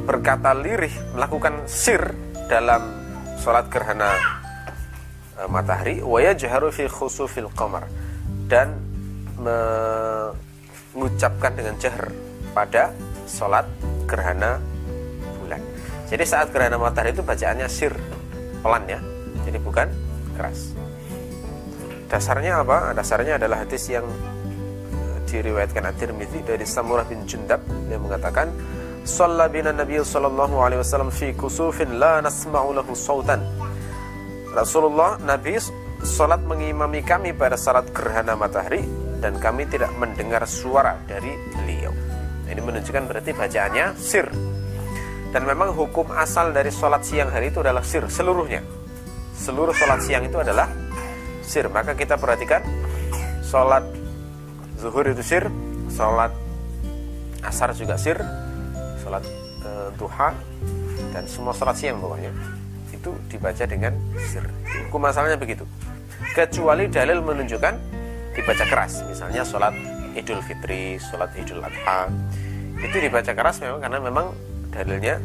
berkata 0.09 0.57
lirih 0.57 0.93
melakukan 1.13 1.65
sir 1.69 2.09
dalam 2.49 2.89
sholat 3.37 3.69
gerhana 3.69 4.17
eh, 5.37 5.45
matahari. 5.45 6.01
Wa 6.01 6.25
yajharu 6.25 6.73
fi 6.73 6.89
khusufil 6.89 7.53
qamar. 7.53 7.85
Dan 8.49 8.88
mengucapkan 9.39 11.55
dengan 11.55 11.79
jahar 11.79 12.11
pada 12.51 12.91
sholat 13.25 13.65
gerhana 14.05 14.59
bulan. 15.41 15.61
Jadi 16.11 16.23
saat 16.27 16.51
gerhana 16.51 16.77
matahari 16.77 17.15
itu 17.15 17.23
bacaannya 17.23 17.69
sir 17.71 17.95
pelan 18.59 18.83
ya, 18.89 18.99
jadi 19.47 19.57
bukan 19.63 19.87
keras. 20.35 20.75
Dasarnya 22.09 22.65
apa? 22.65 22.91
Dasarnya 22.97 23.37
adalah 23.37 23.63
hadis 23.63 23.85
yang 23.87 24.03
eh, 24.91 25.17
diriwayatkan 25.29 25.85
At-Tirmidzi 25.93 26.41
dari 26.41 26.65
Samurah 26.65 27.05
bin 27.05 27.23
Jundab 27.29 27.61
yang 27.87 28.01
mengatakan 28.01 28.49
Shalla 29.05 29.47
bina 29.47 29.71
Nabi 29.71 30.01
sallallahu 30.01 30.59
alaihi 30.59 30.83
wasallam 30.83 31.09
fi 31.09 31.31
kusufin 31.31 32.01
la 32.01 32.19
nasma'u 32.19 32.75
lahu 32.75 32.91
sautan. 32.97 33.39
Rasulullah 34.51 35.15
Nabi 35.21 35.55
salat 36.03 36.41
mengimami 36.43 37.05
kami 37.05 37.31
pada 37.31 37.55
salat 37.55 37.87
gerhana 37.95 38.35
matahari 38.35 38.83
dan 39.19 39.35
kami 39.37 39.67
tidak 39.67 39.91
mendengar 39.99 40.43
suara 40.47 40.95
dari 41.05 41.35
beliau. 41.53 41.91
Ini 42.49 42.61
menunjukkan 42.63 43.03
berarti 43.05 43.31
bacaannya 43.35 43.85
sir. 43.99 44.25
Dan 45.29 45.45
memang 45.45 45.77
hukum 45.77 46.09
asal 46.17 46.49
dari 46.49 46.73
sholat 46.73 47.05
siang 47.05 47.29
hari 47.29 47.53
itu 47.53 47.61
adalah 47.61 47.85
sir 47.85 48.01
seluruhnya. 48.09 48.65
Seluruh 49.37 49.75
sholat 49.77 50.01
siang 50.01 50.25
itu 50.25 50.41
adalah 50.41 50.65
sir. 51.45 51.69
Maka 51.69 51.93
kita 51.93 52.17
perhatikan 52.17 52.65
sholat 53.45 53.85
zuhur 54.81 55.05
itu 55.05 55.21
sir, 55.21 55.45
sholat 55.93 56.33
asar 57.45 57.69
juga 57.77 57.93
sir, 58.01 58.17
sholat 59.05 59.21
e, 59.61 59.69
duha 60.01 60.33
dan 61.13 61.23
semua 61.29 61.53
sholat 61.53 61.77
siang 61.77 62.01
pokoknya 62.01 62.33
itu 62.89 63.13
dibaca 63.29 63.63
dengan 63.69 63.93
sir. 64.17 64.41
Hukum 64.89 65.05
asalnya 65.05 65.37
begitu. 65.37 65.69
Kecuali 66.33 66.89
dalil 66.89 67.21
menunjukkan 67.21 67.98
dibaca 68.35 68.65
keras. 68.65 69.01
Misalnya 69.07 69.41
sholat 69.45 69.73
idul 70.17 70.41
fitri 70.45 70.97
sholat 70.99 71.31
idul 71.37 71.63
adha. 71.63 72.09
Itu 72.79 72.97
dibaca 72.97 73.31
keras 73.31 73.59
memang 73.61 73.79
karena 73.81 73.99
memang 73.99 74.27
dalilnya 74.69 75.15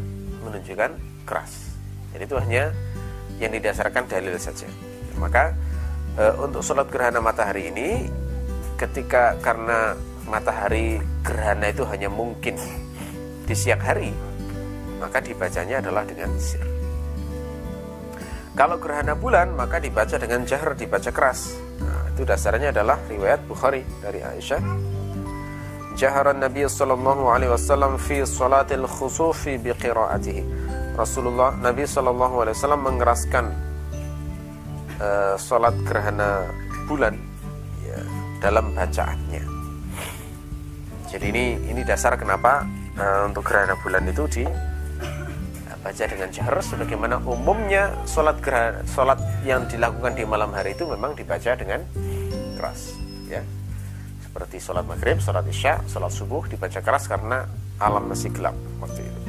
menunjukkan 0.45 0.91
keras. 1.25 1.75
Jadi 2.15 2.25
itu 2.25 2.37
hanya 2.39 2.65
yang 3.43 3.51
didasarkan 3.51 4.07
dalil 4.07 4.35
saja. 4.39 4.67
Maka 5.19 5.55
e, 6.19 6.25
untuk 6.43 6.63
sholat 6.63 6.91
gerhana 6.91 7.23
matahari 7.23 7.71
ini 7.71 8.11
ketika 8.79 9.39
karena 9.39 9.95
matahari 10.27 10.99
gerhana 11.23 11.71
itu 11.71 11.85
hanya 11.87 12.09
mungkin 12.09 12.57
di 13.45 13.55
siang 13.55 13.81
hari 13.81 14.11
maka 14.99 15.21
dibacanya 15.21 15.85
adalah 15.85 16.03
dengan 16.09 16.33
sir 16.41 16.65
kalau 18.57 18.81
gerhana 18.81 19.13
bulan 19.13 19.53
maka 19.53 19.77
dibaca 19.79 20.17
dengan 20.17 20.49
jahar 20.49 20.73
dibaca 20.73 21.11
keras 21.13 21.61
itu 22.15 22.23
dasarnya 22.23 22.71
adalah 22.71 22.99
riwayat 23.11 23.43
Bukhari 23.51 23.83
dari 23.99 24.23
Aisyah. 24.23 24.63
Jaharan 25.95 26.43
Nabi 26.43 26.67
sallallahu 26.67 27.31
alaihi 27.31 27.55
wasallam 27.55 27.99
fi 27.99 28.27
salatil 28.27 28.87
khusufi 28.87 29.59
bi 29.59 29.71
qiraatihi. 29.75 30.43
Rasulullah 30.99 31.55
Nabi 31.59 31.87
sallallahu 31.87 32.47
alaihi 32.47 32.55
wasallam 32.55 32.83
mengeraskan 32.87 33.45
uh, 34.99 35.35
salat 35.39 35.75
gerhana 35.87 36.51
bulan 36.87 37.19
ya, 37.83 37.99
dalam 38.43 38.75
bacaannya. 38.75 39.43
Jadi 41.11 41.27
ini 41.31 41.45
ini 41.71 41.83
dasar 41.87 42.19
kenapa 42.19 42.67
uh, 42.99 43.27
untuk 43.31 43.47
gerhana 43.47 43.79
bulan 43.79 44.03
itu 44.07 44.27
di 44.31 44.45
baca 45.85 46.05
dengan 46.09 46.33
jahar 46.33 46.57
sebagaimana 46.65 47.21
umumnya 47.29 47.93
sholat 48.09 48.41
sholat 48.89 49.21
yang 49.45 49.69
dilakukan 49.69 50.17
di 50.17 50.25
malam 50.25 50.49
hari 50.57 50.73
itu 50.73 50.89
memang 50.89 51.13
dibaca 51.13 51.53
dengan 51.53 51.85
keras 52.57 52.97
ya. 53.29 53.45
Seperti 54.25 54.57
sholat 54.59 54.89
maghrib, 54.89 55.21
sholat 55.21 55.45
isya, 55.45 55.85
sholat 55.85 56.09
subuh 56.09 56.49
dibaca 56.49 56.81
keras 56.81 57.05
karena 57.05 57.45
alam 57.77 58.09
masih 58.09 58.33
gelap 58.33 58.57
waktu 58.81 59.05
itu 59.05 59.24